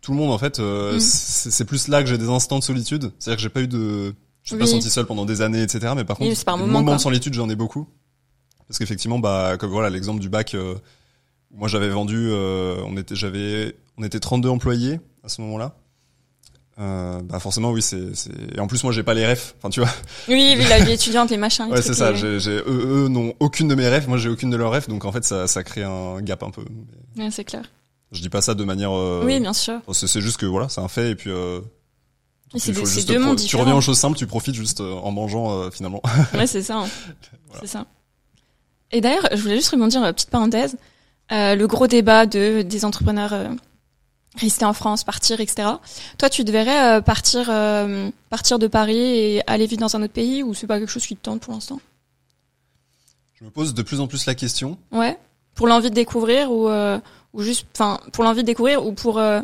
[0.00, 1.00] tout le monde en fait, euh, Mm.
[1.00, 4.14] c'est plus là que j'ai des instants de solitude, c'est-à-dire que j'ai pas eu de,
[4.42, 6.72] je suis pas senti seul pendant des années, etc., mais par contre, par des moment,
[6.80, 6.96] moments quoi.
[6.96, 7.86] de solitude j'en ai beaucoup,
[8.68, 10.54] parce qu'effectivement, bah, comme voilà l'exemple du bac.
[10.54, 10.74] euh,
[11.56, 15.76] moi, j'avais vendu, euh, on était, j'avais, on était 32 employés à ce moment-là.
[16.80, 18.32] Euh, bah forcément, oui, c'est, c'est.
[18.56, 19.54] Et en plus, moi, j'ai pas les refs.
[19.58, 19.88] Enfin, tu vois.
[20.28, 22.10] Oui, oui, la vie étudiante, les machins, les Ouais, c'est ça.
[22.10, 22.64] les- J'ai, j'ai, eux,
[23.04, 24.08] eux n'ont aucune de mes refs.
[24.08, 24.88] Moi, j'ai aucune de leurs refs.
[24.88, 26.64] Donc, en fait, ça, ça crée un gap un peu.
[27.16, 27.62] Ouais, c'est clair.
[28.10, 28.90] Je dis pas ça de manière.
[28.92, 29.80] euh, Oui, bien sûr.
[29.92, 31.10] C'est, c'est juste que voilà, c'est un fait.
[31.10, 31.30] Et puis.
[31.30, 31.60] Euh,
[32.56, 34.80] c'est deux- c'est juste deux pro- mondes Tu reviens aux choses simples, tu profites juste
[34.80, 36.00] euh, en mangeant euh, finalement.
[36.34, 36.78] Ouais, c'est ça.
[36.78, 36.86] hein.
[37.48, 37.60] Voilà.
[37.60, 37.86] C'est ça.
[38.92, 40.76] Et d'ailleurs, je voulais juste rebondir, euh, petite parenthèse,
[41.32, 43.48] euh, le gros débat de des entrepreneurs euh,
[44.36, 45.68] rester en France, partir, etc.
[46.18, 50.12] Toi, tu devrais euh, partir euh, partir de Paris et aller vivre dans un autre
[50.12, 51.80] pays ou c'est pas quelque chose qui te tente pour l'instant?
[53.34, 54.78] Je me pose de plus en plus la question.
[54.90, 55.18] Ouais.
[55.54, 56.98] Pour l'envie de découvrir ou euh,
[57.32, 59.40] ou juste, enfin, pour l'envie de découvrir ou pour euh,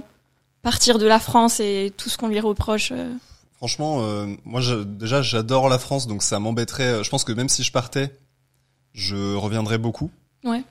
[0.63, 2.93] partir de la France et tout ce qu'on lui reproche.
[3.57, 4.03] Franchement,
[4.45, 7.05] moi je, déjà j'adore la France, donc ça m'embêterait.
[7.05, 8.17] Je pense que même si je partais,
[8.95, 10.11] je reviendrais beaucoup.
[10.45, 10.65] Ouais.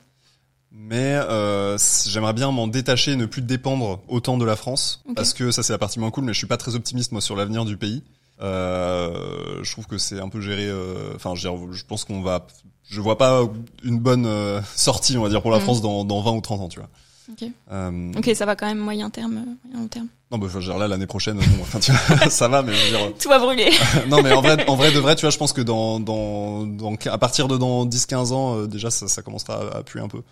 [0.72, 5.32] Mais euh, j'aimerais bien m'en détacher et ne plus dépendre autant de la France, parce
[5.34, 6.24] que ça c'est la partie moins cool.
[6.24, 8.02] Mais je suis pas très optimiste moi sur l'avenir du pays.
[8.40, 10.66] Euh, je trouve que c'est un peu géré.
[10.66, 12.46] euh, Enfin, dire, je pense qu'on va.
[12.88, 13.42] Je vois pas
[13.84, 15.64] une bonne euh, sortie, on va dire, pour la Mhm.
[15.64, 16.88] France dans, dans 20 ou 30 ans, tu vois.
[17.30, 17.48] Ok.
[17.70, 20.06] Euh, Ok, ça va quand même moyen terme, euh, moyen long terme.
[20.32, 22.72] Non, bah, je veux dire, là l'année prochaine, bon, enfin, tu vois, ça va, mais
[22.74, 23.70] je veux dire, Tout va brûler.
[24.08, 26.64] non mais en vrai en vrai de vrai tu vois je pense que dans dans,
[26.66, 29.82] dans à partir de dans 10 15 ans euh, déjà ça, ça commencera à, à
[29.82, 30.22] puer un peu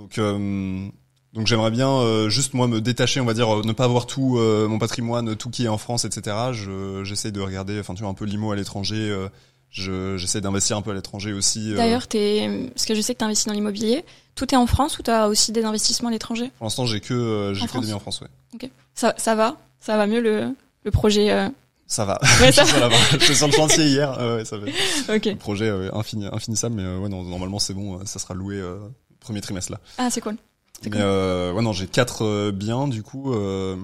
[0.00, 0.88] donc euh,
[1.32, 4.06] donc j'aimerais bien euh, juste moi me détacher on va dire euh, ne pas avoir
[4.06, 7.94] tout euh, mon patrimoine tout qui est en France etc je j'essaie de regarder enfin
[7.94, 9.28] tu vois un peu l'IMO à l'étranger euh,
[9.70, 11.72] je j'essaie d'investir un peu à l'étranger aussi.
[11.74, 14.04] D'ailleurs, t'es, parce que je sais que tu investis dans l'immobilier.
[14.34, 16.50] Tout est en France ou tu as aussi des investissements à l'étranger?
[16.58, 17.82] Pour l'instant j'ai que euh, j'ai que France.
[17.82, 18.70] des biens en France ouais.
[18.94, 19.58] Ça, ça va?
[19.78, 20.48] Ça va mieux le,
[20.82, 21.48] le projet euh,
[21.86, 22.18] ça va.
[22.40, 24.18] Ouais, ça Je suis sur le chantier hier.
[24.18, 24.66] Euh, ouais, ça va.
[25.14, 25.26] Ok.
[25.26, 28.76] le projet euh, infini, infinissable mais ouais non normalement c'est bon ça sera loué euh,
[29.20, 30.36] premier trimestre là Ah, c'est cool.
[30.82, 31.00] C'est Mais cool.
[31.02, 33.76] euh, ouais non j'ai quatre euh, biens du coup euh,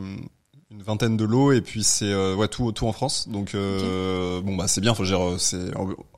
[0.71, 4.41] une vingtaine de lots et puis c'est euh, ouais tout tout en France donc euh,
[4.41, 5.71] bon bah c'est bien faut dire c'est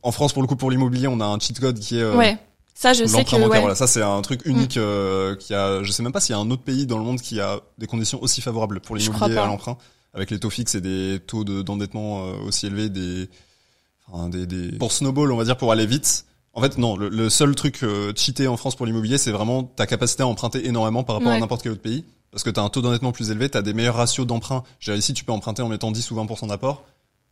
[0.02, 2.16] en, France pour le coup pour l'immobilier on a un cheat code qui est euh,
[2.16, 2.38] ouais.
[2.74, 3.61] Ça, je sais que ouais.
[3.61, 6.38] voilà ça c'est un truc unique euh, qui a je sais même pas s'il y
[6.38, 9.36] a un autre pays dans le monde qui a des conditions aussi favorables pour l'immobilier
[9.36, 9.76] à l'emprunt
[10.14, 13.28] avec les taux fixes et des taux de- d'endettement aussi élevés des
[14.12, 16.24] enfin, des des pour snowball on va dire pour aller vite
[16.59, 16.96] en fait, non.
[16.96, 20.26] Le, le seul truc euh, cheaté en France pour l'immobilier, c'est vraiment ta capacité à
[20.26, 22.04] emprunter énormément par rapport à n'importe quel autre pays.
[22.30, 24.62] Parce que tu as un taux d'endettement plus élevé, tu as des meilleurs ratios d'emprunt.
[24.80, 26.84] J'ai ici, tu peux emprunter en mettant 10 ou 20% d'apport.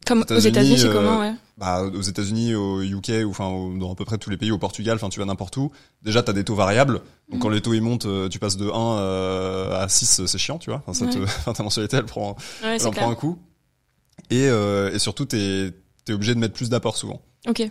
[0.06, 1.32] Comme aux États-Unis, c'est euh, comment, ouais.
[1.58, 4.58] Bah, aux États-Unis, au UK, ou enfin dans à peu près tous les pays, au
[4.58, 5.72] Portugal, enfin tu vas n'importe où.
[6.02, 6.94] Déjà, tu as des taux variables.
[7.28, 7.38] Donc Mhm.
[7.40, 10.58] quand les taux ils montent, euh, tu passes de 1 euh, à 6, c'est chiant,
[10.58, 10.82] tu vois.
[10.86, 11.24] Enfin, ça te, Ouais.
[11.40, 13.36] enfin, ta mensualité, elle prend, Ouais, elle en prend un coup.
[14.30, 15.72] Et, euh, et surtout, t'es
[16.08, 17.20] es obligé de mettre plus d'apport souvent.
[17.48, 17.68] Ok.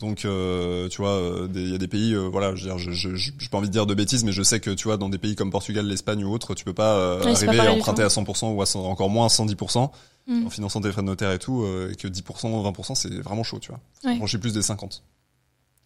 [0.00, 3.58] Donc, euh, tu vois, euh, il y a des pays, euh, voilà, je j'ai pas
[3.58, 5.50] envie de dire de bêtises, mais je sais que, tu vois, dans des pays comme
[5.50, 8.08] Portugal, l'Espagne ou autre, tu peux pas euh, Ouais, c'est pas arriver à emprunter à
[8.08, 9.90] 100% ou à 100 encore moins à 110%
[10.28, 10.46] Mm.
[10.46, 13.42] en finançant tes frais de notaire et tout, euh, et que 10%, 20%, c'est vraiment
[13.42, 13.80] chaud, tu vois.
[14.04, 14.16] Ouais.
[14.18, 15.02] Franchir plus des 50.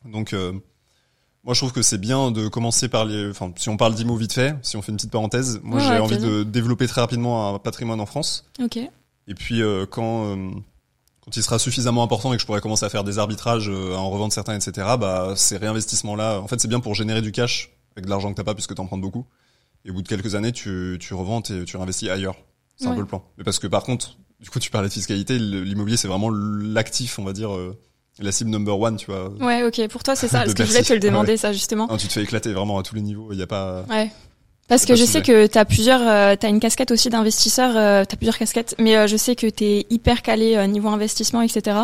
[0.05, 0.53] Donc, euh,
[1.45, 4.17] moi, je trouve que c'est bien de commencer par les, enfin, si on parle d'IMO
[4.17, 7.01] vite fait, si on fait une petite parenthèse, moi, Ouais, j'ai envie de développer très
[7.01, 8.45] rapidement un patrimoine en France.
[8.61, 8.79] Ok.
[9.29, 10.51] Et puis euh, quand euh,
[11.25, 13.95] quand il sera suffisamment important et que je pourrai commencer à faire des arbitrages, euh,
[13.95, 14.87] à en revendre certains, etc.
[14.99, 18.37] Bah ces réinvestissements-là, en fait, c'est bien pour générer du cash avec de l'argent que
[18.37, 19.27] t'as pas puisque t'en prends beaucoup.
[19.85, 22.37] Et au bout de quelques années, tu tu revends et tu réinvestis ailleurs.
[22.77, 23.23] C'est un peu le plan.
[23.39, 27.19] Mais parce que par contre, du coup, tu parlais de fiscalité, l'immobilier c'est vraiment l'actif,
[27.19, 27.79] on va dire, euh,
[28.19, 29.29] la cible number one, tu vois.
[29.41, 29.89] Ouais, ok.
[29.89, 30.41] Pour toi, c'est ça.
[30.41, 31.87] Parce que je voulais te le demander, ça, justement.
[31.87, 33.29] Non, tu te fais éclater vraiment à tous les niveaux.
[33.33, 33.85] Il y a pas.
[33.89, 34.11] Ouais.
[34.69, 38.17] Parce que je sais que t'as plusieurs, euh, t'as une casquette aussi d'investisseur, euh, t'as
[38.17, 41.77] plusieurs casquettes, mais euh, je sais que t'es hyper calé euh, niveau investissement, etc.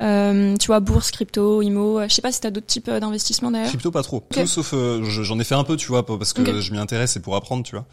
[0.00, 3.68] Euh, tu vois, bourse, crypto, IMO, je sais pas si t'as d'autres types d'investissements d'ailleurs.
[3.68, 4.20] Crypto pas trop.
[4.30, 7.16] Tout sauf je- j'en ai fait un peu, tu vois, parce que je m'y intéresse
[7.16, 7.86] et pour apprendre, tu vois.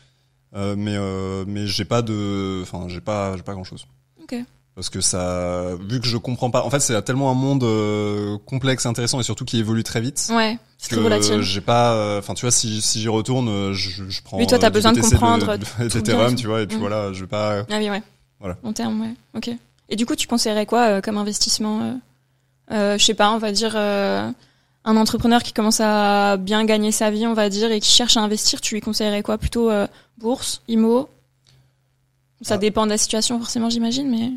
[0.76, 0.98] Mais
[1.46, 3.86] mais j'ai pas de, enfin j'ai pas j'ai pas grand chose.
[4.24, 4.36] Ok.
[4.80, 8.38] Parce que ça, vu que je comprends pas, en fait c'est tellement un monde euh,
[8.46, 10.30] complexe, intéressant et surtout qui évolue très vite.
[10.32, 14.04] Ouais, c'est Que j'ai pas, euh, enfin tu vois, si si j'y retourne, euh, je,
[14.10, 14.38] je prends.
[14.38, 16.36] Oui, toi, t'as besoin de comprendre de, d'Ethereum, bien.
[16.36, 16.80] tu vois, et puis Mm.
[16.80, 17.64] voilà, je vais pas.
[17.70, 18.02] Ah oui, ouais.
[18.40, 18.56] Voilà.
[18.64, 19.14] Long terme, ouais.
[19.36, 19.50] Ok.
[19.90, 22.00] Et du coup, tu conseillerais quoi comme investissement
[22.72, 24.34] Je sais pas, on va dire un
[24.96, 28.22] entrepreneur qui commence à bien gagner sa vie, on va dire, et qui cherche à
[28.22, 29.38] investir, tu lui conseillerais quoi?
[29.38, 29.88] Plutôt euh,
[30.20, 31.10] bourse, IMO
[32.42, 32.58] Ça Ah.
[32.58, 34.32] dépend de la situation, forcément, j'imagine, mais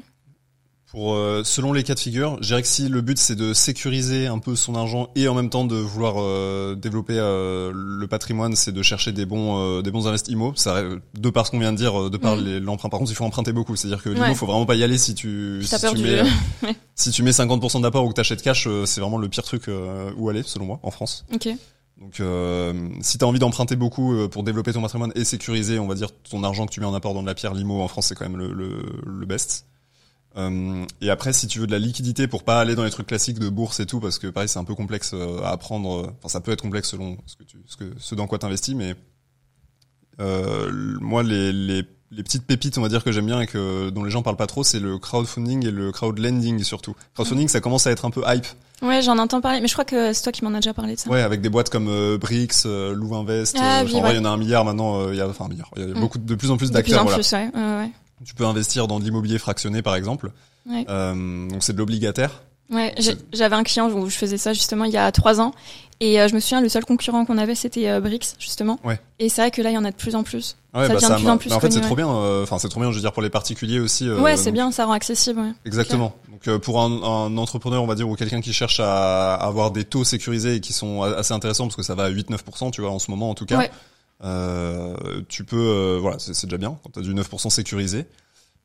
[0.93, 3.55] Pour euh, selon les cas de figure, je dirais que si le but c'est de
[3.55, 8.07] sécuriser un peu son argent et en même temps de vouloir euh, développer euh, le
[8.07, 10.53] patrimoine, c'est de chercher des bons euh, des bons investissements.
[10.55, 10.83] Ça
[11.15, 12.91] de par ce qu'on vient de dire, euh, de par les- l'emprunt.
[12.91, 13.75] Par contre, il faut emprunter beaucoup.
[13.75, 14.35] C'est-à-dire que l'IMO, Ouais.
[14.35, 16.23] faut vraiment pas y aller si tu Si tu mets
[16.95, 19.71] si tu mets 50% d'apport ou que t'achètes cash, euh, c'est vraiment le pire truc
[20.19, 21.25] où aller selon moi en France.
[21.35, 21.49] ok.
[22.01, 25.87] Donc, euh, si t'as envie d'emprunter beaucoup euh, pour développer ton patrimoine et sécuriser, on
[25.87, 27.87] va dire, ton argent que tu mets en apport dans de la pierre, l'IMO en
[27.87, 29.67] France, c'est quand même le, le, le best.
[30.39, 33.07] Euh, et après, si tu veux de la liquidité pour pas aller dans les trucs
[33.07, 35.99] classiques de bourse et tout, parce que pareil, c'est un peu complexe euh, à apprendre.
[36.07, 38.39] euh, Enfin, ça peut être complexe selon ce que tu, ce que, ce dans quoi
[38.39, 38.95] t'investis, mais
[40.21, 40.71] euh,
[41.01, 44.05] moi, les, les, les petites pépites, on va dire que j'aime bien et que dont
[44.05, 46.95] les gens parlent pas trop, c'est le crowdfunding et le crowdlending surtout.
[47.15, 48.47] Crowdfunding, ça commence à être un peu hype.
[48.83, 50.95] Ouais, j'en entends parler, mais je crois que c'est toi qui m'en as déjà parlé
[50.97, 51.09] de ça.
[51.09, 53.57] Ouais, avec des boîtes comme euh, Brix, euh, Louvinvest.
[53.61, 54.15] Ah oui, en vrai, ouais.
[54.17, 55.09] il y en a un milliard maintenant.
[55.11, 55.71] Il y a, enfin, un milliard.
[55.77, 56.01] Il y a Mm.
[56.01, 57.01] beaucoup de plus en plus de plus d'acteurs.
[57.03, 57.19] en Voilà.
[57.19, 57.51] plus, ouais.
[57.55, 57.91] ouais, ouais.
[58.25, 60.31] Tu peux investir dans de l'immobilier fractionné, par exemple.
[60.69, 60.85] Ouais.
[60.89, 62.43] Euh, donc c'est de l'obligataire.
[62.71, 62.95] Ouais,
[63.33, 65.53] j'avais un client où je faisais ça justement il y a trois ans
[66.01, 68.79] et euh, je me souviens le seul concurrent qu'on avait c'était euh, Brix justement.
[68.83, 68.99] Ouais.
[69.19, 70.57] Et c'est vrai que là il y en a de plus en plus.
[70.73, 72.09] Ouais, Ça devient de plus en plus mais en fait, c'est trop bien.
[72.09, 72.91] euh, Enfin, c'est trop bien.
[72.91, 74.09] Je veux dire pour les particuliers aussi.
[74.09, 75.41] euh, ouais, c'est bien, ça rend accessible.
[75.41, 75.53] Ouais.
[75.67, 76.15] Exactement.
[76.31, 79.71] Donc euh, pour un, un entrepreneur, on va dire, ou quelqu'un qui cherche à avoir
[79.73, 82.81] des taux sécurisés et qui sont assez intéressants parce que ça va à 8-9%, tu
[82.81, 83.59] vois, en ce moment en tout cas.
[84.25, 84.95] Euh,
[85.29, 88.07] tu peux, euh, voilà, c'est déjà bien quand t'as du 9% sécurisé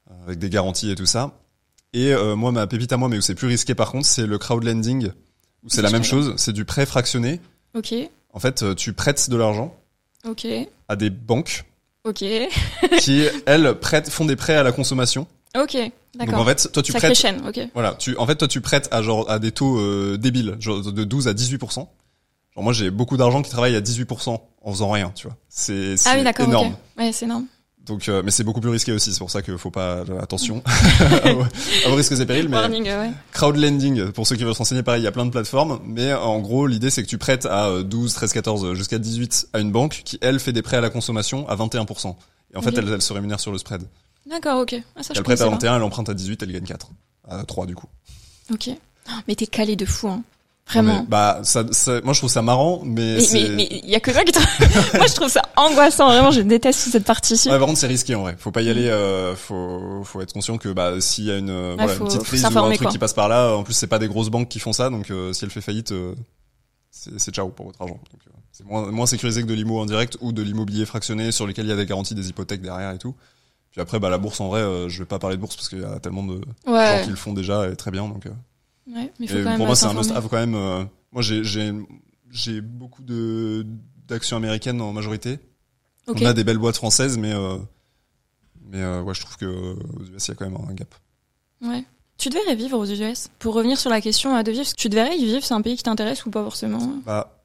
[0.10, 1.40] euh, avec des garanties et tout ça.
[1.94, 4.38] Et moi, ma pépite à moi, mais où c'est plus risqué par contre, c'est le
[4.38, 5.10] crowdlending.
[5.64, 7.40] Où c'est la même chose, c'est du prêt fractionné.
[7.74, 7.94] Ok,
[8.34, 9.76] En fait, tu prêtes de l'argent
[10.28, 10.46] ok,
[10.90, 11.66] à des banques
[12.04, 12.24] ok,
[13.00, 15.28] qui, elles, prêtent, font des prêts à la consommation.
[15.56, 15.92] ok.
[16.18, 16.42] Donc D'accord.
[16.42, 17.48] en fait, toi tu prêtes chaîne.
[17.48, 17.60] Ok.
[17.74, 20.82] Voilà, tu, en fait, toi, tu prêtes à genre à des taux euh, débiles, genre
[20.82, 21.88] de 12 à 18%.
[22.58, 25.38] Genre moi, j'ai beaucoup d'argent qui travaille à 18% en faisant rien, tu vois.
[25.48, 26.48] C'est Ah oui, d'accord.
[26.48, 26.70] énorme.
[26.70, 26.74] ok.
[26.98, 27.46] Ouais, c'est énorme.
[27.86, 29.14] Donc, euh, mais c'est beaucoup plus risqué aussi.
[29.14, 30.64] C'est pour ça qu'il faut pas euh, attention
[31.24, 32.50] à vos risques et périls.
[32.50, 33.12] Mais Warning, euh, ouais.
[33.32, 35.80] crowdlending, pour ceux qui veulent se renseigner, pareil, il y a plein de plateformes.
[35.86, 39.50] Mais en gros, l'idée c'est que tu prêtes à euh, 12, 13, 14, jusqu'à 18
[39.54, 42.16] à une banque qui elle fait des prêts à la consommation à 21%.
[42.54, 43.84] Et en fait, elle, elle se rémunère sur le spread.
[44.30, 44.76] D'accord, ok.
[44.96, 45.50] Ah, ça je Elle prête à connaissais pas.
[45.52, 46.90] 21, elle emprunte à 18, elle gagne 4.
[47.30, 47.88] À 3 du coup.
[48.52, 48.70] Ok.
[49.28, 50.24] Mais t'es calé de fou, hein.
[50.70, 51.00] Vraiment.
[51.02, 54.12] mais, bah, ça, ça- moi je trouve ça marrant, mais, Mais il y a que
[54.12, 54.34] toi qui.
[54.98, 56.08] Moi je trouve ça angoissant.
[56.08, 57.50] Vraiment, je déteste cette partie-ci.
[57.50, 58.36] Ouais, par contre, c'est risqué en vrai.
[58.38, 58.88] Faut pas y aller.
[58.90, 62.10] Euh, faut, faut être conscient que bah s'il y a une, euh, voilà, faut- une
[62.10, 62.92] petite crise ou un truc quoi.
[62.92, 65.10] qui passe par là, en plus c'est pas des grosses banques qui font ça, donc
[65.10, 66.14] euh, si elle fait faillite, euh,
[66.92, 68.00] c'est c'est ciao pour votre argent.
[68.14, 71.46] Euh, c'est moins, moins sécurisé que de l'immo en direct ou de l'immobilier fractionné sur
[71.48, 73.16] lequel il y a des garanties, des hypothèques derrière et tout.
[73.72, 75.70] Puis après, bah la bourse en vrai, euh, je vais pas parler de bourse parce
[75.70, 77.02] qu'il y a tellement de gens Ouais.
[77.04, 78.08] qui le font déjà et très bien.
[78.08, 78.32] Donc, euh,
[78.88, 80.08] Ouais, mais faut et quand même pour moi, c'est un s'informer.
[80.08, 80.56] must-have quand même.
[80.56, 83.66] euh, moi, j'ai beaucoup de
[84.08, 85.40] d'actions américaines en majorité.
[86.08, 87.58] On a des belles boîtes françaises, mais euh,
[88.70, 90.74] mais euh, ouais, je trouve que euh, aux US il y a quand même un
[90.74, 90.94] gap.
[91.62, 91.84] Ouais.
[92.18, 93.28] Tu devrais vivre aux US.
[93.40, 95.44] Pour revenir sur la question de vivre, tu devrais y vivre.
[95.44, 96.94] C'est un pays qui t'intéresse ou pas forcément?
[97.06, 97.37] Bah,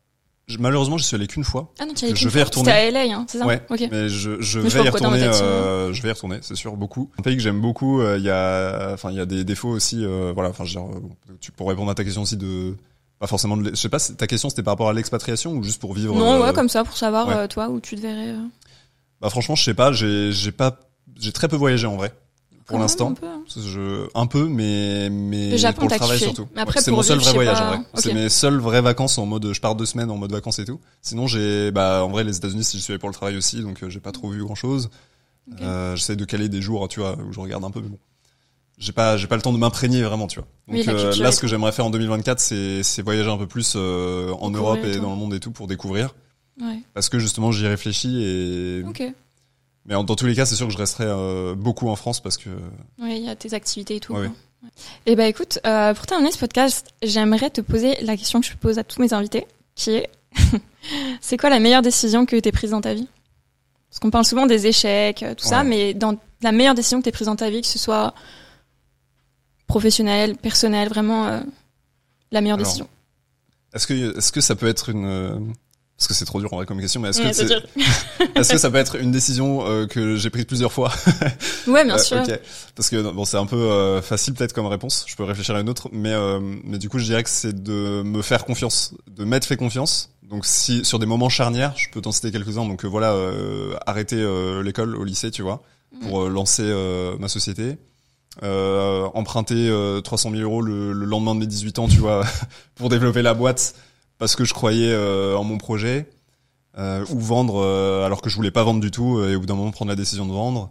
[0.53, 1.72] Je- malheureusement, je suis allé qu'une fois.
[1.78, 2.70] Ah non, tu y allais Je vais retourner.
[2.70, 3.88] C'était à LA, hein, c'est ça Ouais, Ok.
[3.90, 5.18] Mais je, je Mais vais y retourner.
[5.20, 7.11] tête, euh, je vais y retourner, c'est sûr, beaucoup.
[7.18, 8.00] Un pays que j'aime beaucoup.
[8.00, 10.05] euh, Il y a, enfin, il y a des défauts aussi.
[10.05, 12.74] euh, voilà, enfin, je veux dire, euh, tu pour répondre à ta question aussi de,
[13.18, 13.57] pas forcément.
[13.57, 16.14] De, je sais pas, ta question c'était par rapport à l'expatriation ou juste pour vivre.
[16.14, 17.34] Non, euh, ouais, comme ça, pour savoir, ouais.
[17.34, 18.28] euh, toi, où tu te verrais.
[18.30, 18.46] euh,
[19.20, 19.92] Bah franchement, je sais pas.
[19.92, 20.78] J'ai, j'ai pas,
[21.18, 22.12] j'ai très peu voyagé en vrai
[22.66, 23.10] pour l'instant.
[23.10, 23.42] un peu, hein.
[23.56, 26.48] Je, un peu, mais mais Le Japon, pour le travail surtout.
[26.54, 27.64] Mais après, Ouais, c'est mon seul vrai voyage pas.
[27.66, 27.80] en vrai.
[27.94, 30.64] C'est mes seules vraies vacances en mode je pars deux semaines en mode vacances et
[30.64, 30.80] tout.
[31.00, 33.60] Sinon j'ai bah en vrai les États-Unis si je suis allé pour le travail aussi
[33.62, 34.90] donc euh, j'ai pas trop vu grand chose.
[35.60, 37.98] Euh, J'essaie de caler des jours tu vois où je regarde un peu mais bon.
[38.78, 40.48] J'ai pas j'ai pas le temps de m'imprégner vraiment tu vois.
[40.68, 43.46] Donc Oui, euh, là ce que j'aimerais faire en 2024 c'est c'est voyager un peu
[43.46, 46.14] plus euh, en Europe et dans le monde et tout pour découvrir
[46.60, 46.80] Ouais.
[46.94, 49.02] parce que justement j'y réfléchis et Ok.
[49.87, 52.20] Mais en- dans tous les cas c'est sûr que je resterai euh, beaucoup en France
[52.20, 52.51] parce que
[53.01, 54.12] Oui, il y a tes activités et tout.
[54.14, 54.28] Ouais, quoi.
[54.64, 54.70] Ouais.
[55.07, 58.57] Et bah écoute, euh, pour terminer ce podcast, j'aimerais te poser la question que je
[58.57, 60.09] pose à tous mes invités, qui est
[61.20, 63.09] c'est quoi la meilleure décision que tu prise dans ta vie?
[63.91, 67.05] Parce qu'on parle souvent des échecs, euh, tout ça, mais dans la meilleure décision que
[67.09, 68.14] tu prise dans ta vie, que ce soit
[69.66, 71.41] professionnelle, personnelle, vraiment euh,
[72.30, 72.89] la meilleure Alors, décision.
[73.74, 75.53] Est-ce que, est-ce que ça peut être une,
[76.03, 77.44] parce que c'est trop dur en vrai comme question, mais est-ce que, Ouais, c'est
[78.34, 80.90] est-ce que ça peut être une décision euh, que j'ai prise plusieurs fois?
[81.68, 82.22] Ouais, bien Euh, sûr.
[82.74, 85.05] Parce que bon, c'est un peu euh, facile peut-être comme réponse.
[85.07, 86.12] Je peux réfléchir à une autre, mais
[86.64, 90.11] mais du coup, je dirais que c'est de me faire confiance, de m'être fait confiance.
[90.28, 92.66] Donc si sur des moments charnières, je peux t'en citer quelques-uns.
[92.66, 93.14] Donc voilà,
[93.86, 94.16] arrêter
[94.64, 95.62] l'école au lycée, tu vois,
[96.03, 96.64] pour euh, lancer
[97.20, 97.76] ma société.
[98.42, 102.24] Emprunter euh, 300 000 euros le, le lendemain de mes 18 ans, tu vois,
[102.74, 103.74] pour développer la boîte
[104.22, 106.08] parce que je croyais euh, en mon projet.
[106.78, 109.46] Euh, ou vendre euh, alors que je voulais pas vendre du tout et au bout
[109.46, 110.70] d'un moment prendre la décision de vendre.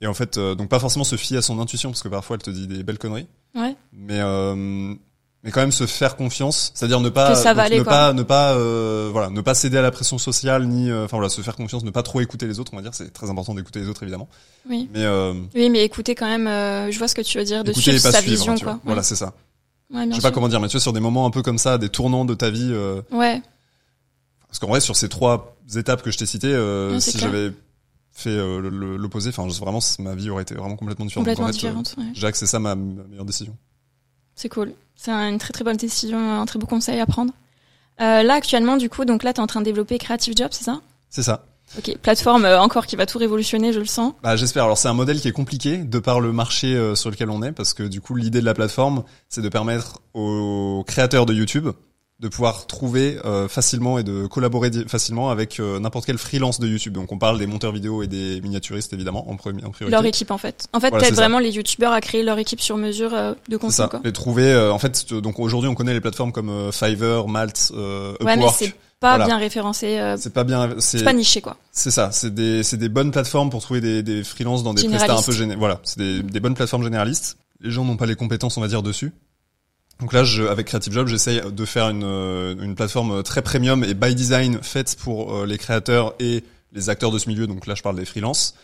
[0.00, 2.42] Et en fait, donc pas forcément se fier à son intuition parce que parfois elle
[2.42, 3.76] te dit des belles conneries, Ouais.
[3.92, 4.20] mais
[5.44, 7.92] mais quand même se faire confiance, c'est-à-dire ne pas donc aller, ne quoi.
[7.92, 11.16] pas ne pas euh, voilà ne pas céder à la pression sociale ni euh, enfin
[11.16, 13.30] voilà se faire confiance, ne pas trop écouter les autres, on va dire c'est très
[13.30, 14.28] important d'écouter les autres évidemment,
[14.68, 14.88] Oui.
[14.92, 16.46] mais euh, Oui, mais écoutez quand même,
[16.90, 18.80] je vois ce que tu veux dire, de écouter suivre sa suivre, vision, quoi.
[18.84, 19.32] Voilà c'est ça.
[19.90, 21.58] Ouais, Je sais pas comment dire, mais tu vois sur des moments un peu comme
[21.58, 22.70] ça, des tournants de ta vie.
[22.72, 23.40] euh, Ouais.
[24.48, 27.52] Parce qu'en vrai, sur ces trois étapes que je t'ai citées, euh, Non, si j'avais
[28.12, 28.60] fait euh,
[28.98, 31.24] l'opposé, enfin, vraiment, ma vie aurait été vraiment complètement différente.
[31.26, 31.94] Complètement Donc, en fait, différente.
[31.98, 32.32] ouais.
[32.34, 33.56] c'est ça ma, ma meilleure décision.
[34.34, 34.72] C'est cool.
[34.96, 37.32] C'est un- une très très bonne décision, un très beau conseil à prendre.
[37.98, 40.80] Là actuellement, du coup, donc là, t'es en train de développer Creative Job, c'est ça?
[41.10, 41.44] C'est ça.
[41.76, 44.14] Ok, plateforme euh, encore qui va tout révolutionner, je le sens.
[44.22, 44.64] Bah, j'espère.
[44.64, 47.42] Alors, c'est un modèle qui est compliqué de par le marché euh, sur lequel on
[47.42, 51.34] est, parce que du coup, l'idée de la plateforme, c'est de permettre aux créateurs de
[51.34, 51.68] YouTube
[52.20, 56.66] de pouvoir trouver euh, facilement et de collaborer facilement avec euh, n'importe quel freelance de
[56.66, 56.92] YouTube.
[56.94, 59.92] Donc, on parle des monteurs vidéo et des miniaturistes, évidemment, en, premier, en priorité.
[59.96, 60.66] Leur équipe en fait.
[60.72, 61.14] En fait, Voilà, ça.
[61.14, 63.72] vraiment les youtubeurs à créer leur équipe sur mesure euh, de contenu.
[63.76, 63.86] ça.
[63.86, 64.00] Quoi.
[64.02, 64.50] Les trouver.
[64.50, 68.34] euh, en fait, donc aujourd'hui, on connaît les plateformes comme euh, Fiverr, Malt, euh, Ouais,
[68.36, 68.74] mais Upwork.
[69.00, 69.26] Pas Voilà.
[69.26, 70.70] bien référencé, euh, C'est pas bien.
[70.78, 71.56] C'est pas niché quoi.
[71.72, 72.10] c'est ça.
[72.12, 75.22] C'est des c'est des bonnes plateformes pour trouver des des freelances dans des prestats un
[75.22, 75.54] peu géné.
[75.56, 77.38] Voilà, c'est des des bonnes plateformes généralistes.
[77.60, 79.12] Les gens n'ont pas les compétences, on va dire, dessus.
[80.00, 83.82] Donc là, je, avec Creative Job, j'essaye de faire une euh, une plateforme très premium
[83.82, 87.46] et by design faite pour euh, les créateurs et les acteurs de ce milieu.
[87.48, 88.54] Donc là, je parle des freelances.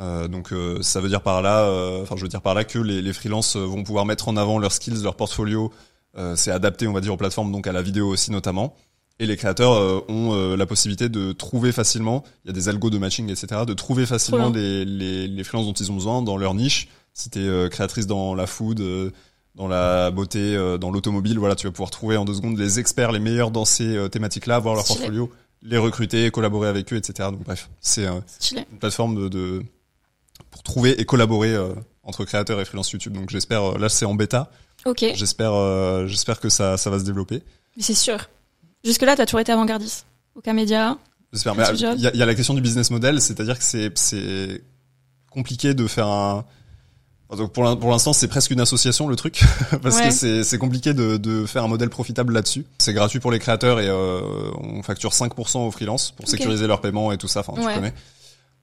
[0.00, 2.62] Euh, donc euh, ça veut dire par là, euh, enfin je veux dire par là
[2.64, 5.72] que les, les freelances vont pouvoir mettre en avant leurs skills, leur portfolio.
[6.16, 8.74] Euh, c'est adapté, on va dire, aux plateformes, donc à la vidéo aussi notamment.
[9.20, 12.68] Et les créateurs euh, ont euh, la possibilité de trouver facilement, il y a des
[12.68, 16.22] algos de matching, etc., de trouver facilement les, les, les freelances dont ils ont besoin
[16.22, 16.88] dans leur niche.
[17.14, 19.10] Si t'es euh, créatrice dans la food, euh,
[19.56, 22.78] dans la beauté, euh, dans l'automobile, voilà, tu vas pouvoir trouver en deux secondes les
[22.78, 26.96] experts les meilleurs dans ces euh, thématiques-là, voir leur portfolio, les recruter, collaborer avec eux,
[26.96, 27.30] etc.
[27.32, 28.20] Donc bref, c'est euh,
[28.70, 29.62] une plateforme de, de
[30.52, 33.14] pour trouver et collaborer euh, entre créateurs et freelance YouTube.
[33.14, 34.48] Donc j'espère, là c'est en bêta,
[34.86, 37.42] Ok, j'espère, euh, j'espère que ça, ça va se développer.
[37.76, 38.28] mais c'est sûr.
[38.88, 40.06] Jusque là, t'as toujours été avant-gardiste.
[40.34, 40.96] Aucun média.
[41.32, 41.54] J'espère.
[41.54, 44.62] Mais il y a, il y a la question du business model, c'est-à-dire que c'est
[45.30, 46.44] compliqué de faire un.
[47.36, 49.44] Donc pour l'in- pour l'instant, c'est presque une association le truc,
[49.82, 50.08] parce Ouais.
[50.08, 52.64] que c'est compliqué de de faire un modèle profitable là-dessus.
[52.78, 54.22] C'est gratuit pour les créateurs et euh,
[54.56, 57.40] on facture 5% aux freelances pour sécuriser leur paiement et tout ça.
[57.40, 57.74] Enfin, tu Ouais.
[57.74, 57.92] connais.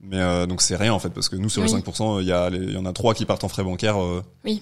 [0.00, 1.68] Mais euh, donc c'est rien en fait parce que nous sur Oui.
[1.70, 3.62] le 5%, il y a les- il y en a trois qui partent en frais
[3.62, 4.02] bancaires.
[4.02, 4.60] euh, Oui.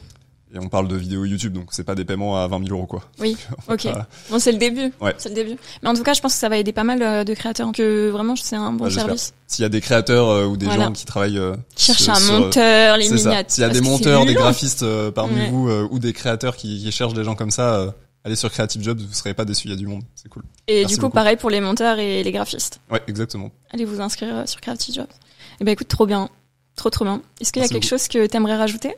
[0.55, 2.87] Et on parle de vidéos YouTube, donc c'est pas des paiements à 20 000 euros
[2.87, 3.03] quoi.
[3.19, 3.37] Oui,
[3.69, 3.83] ok.
[3.93, 4.93] pas- Bon, c'est le début.
[5.01, 5.13] Ouais.
[5.19, 5.57] C'est le début.
[5.83, 7.73] Mais en tout cas, je pense que ça va aider pas mal euh, de créateurs.
[7.73, 9.07] Que vraiment, c'est un bon Bah, j'espère.
[9.07, 9.35] service.
[9.49, 10.85] S'il y a des créateurs euh, ou des Voilà.
[10.85, 13.31] gens qui travaillent euh, Cherche sur- un sur- monteur, les C'est ça.
[13.31, 13.51] miniatures.
[13.53, 14.41] S'il y a des monteurs, des long.
[14.43, 15.49] graphistes euh, parmi Ouais.
[15.51, 17.91] vous euh, ou des créateurs qui, qui cherchent des gens comme ça, euh,
[18.23, 20.45] allez sur Creative Jobs, vous serez pas déçus, il y a du monde, c'est cool.
[20.69, 21.15] Et Merci du coup, beaucoup.
[21.17, 22.81] pareil pour les monteurs et les graphistes.
[22.93, 23.51] Ouais, exactement.
[23.73, 25.07] Allez vous inscrire euh, sur Creative Jobs.
[25.61, 26.29] Eh ben, écoute, trop bien.
[26.77, 27.23] Trop, trop bien.
[27.41, 28.95] Est-ce qu'il y a quelque chose que t'aimerais rajouter?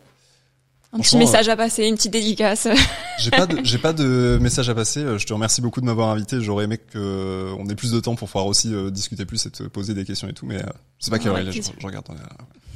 [0.97, 2.69] Un petit message à passer, une petite dédicace.
[3.19, 5.05] J'ai pas de, j'ai pas de message à passer.
[5.19, 6.41] Je te remercie beaucoup de m'avoir invité.
[6.41, 9.63] J'aurais aimé que on ait plus de temps pour pouvoir aussi discuter plus et te
[9.63, 10.63] poser des questions et tout, mais
[10.99, 11.53] c'est pas quelle heure il est.
[11.53, 12.07] Je, regarde.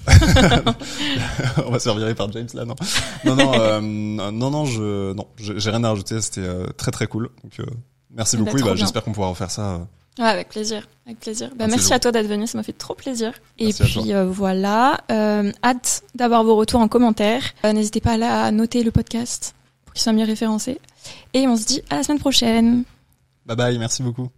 [1.67, 2.75] on va se faire virer par James là, non
[3.25, 6.21] Non, non, euh, non, non, je, non, j'ai rien à rajouter.
[6.21, 7.31] C'était euh, très très cool.
[7.43, 7.65] Donc, euh,
[8.11, 8.65] merci ah bah, beaucoup.
[8.65, 9.87] bah, J'espère qu'on pourra refaire ça.
[10.19, 11.51] Ouais, avec plaisir, avec plaisir.
[11.57, 13.33] Bah, merci, à toi d'être venu, ça m'a fait trop plaisir.
[13.59, 15.01] et puis voilà,
[15.63, 17.43] hâte d'avoir vos retours en commentaire.
[17.65, 19.55] N'hésitez pas à, à noter le podcast
[19.85, 20.79] pour qu'il soit mieux référencé.
[21.33, 22.85] Et on se dit à la semaine prochaine.
[23.47, 24.29] Bye bye, merci beaucoup.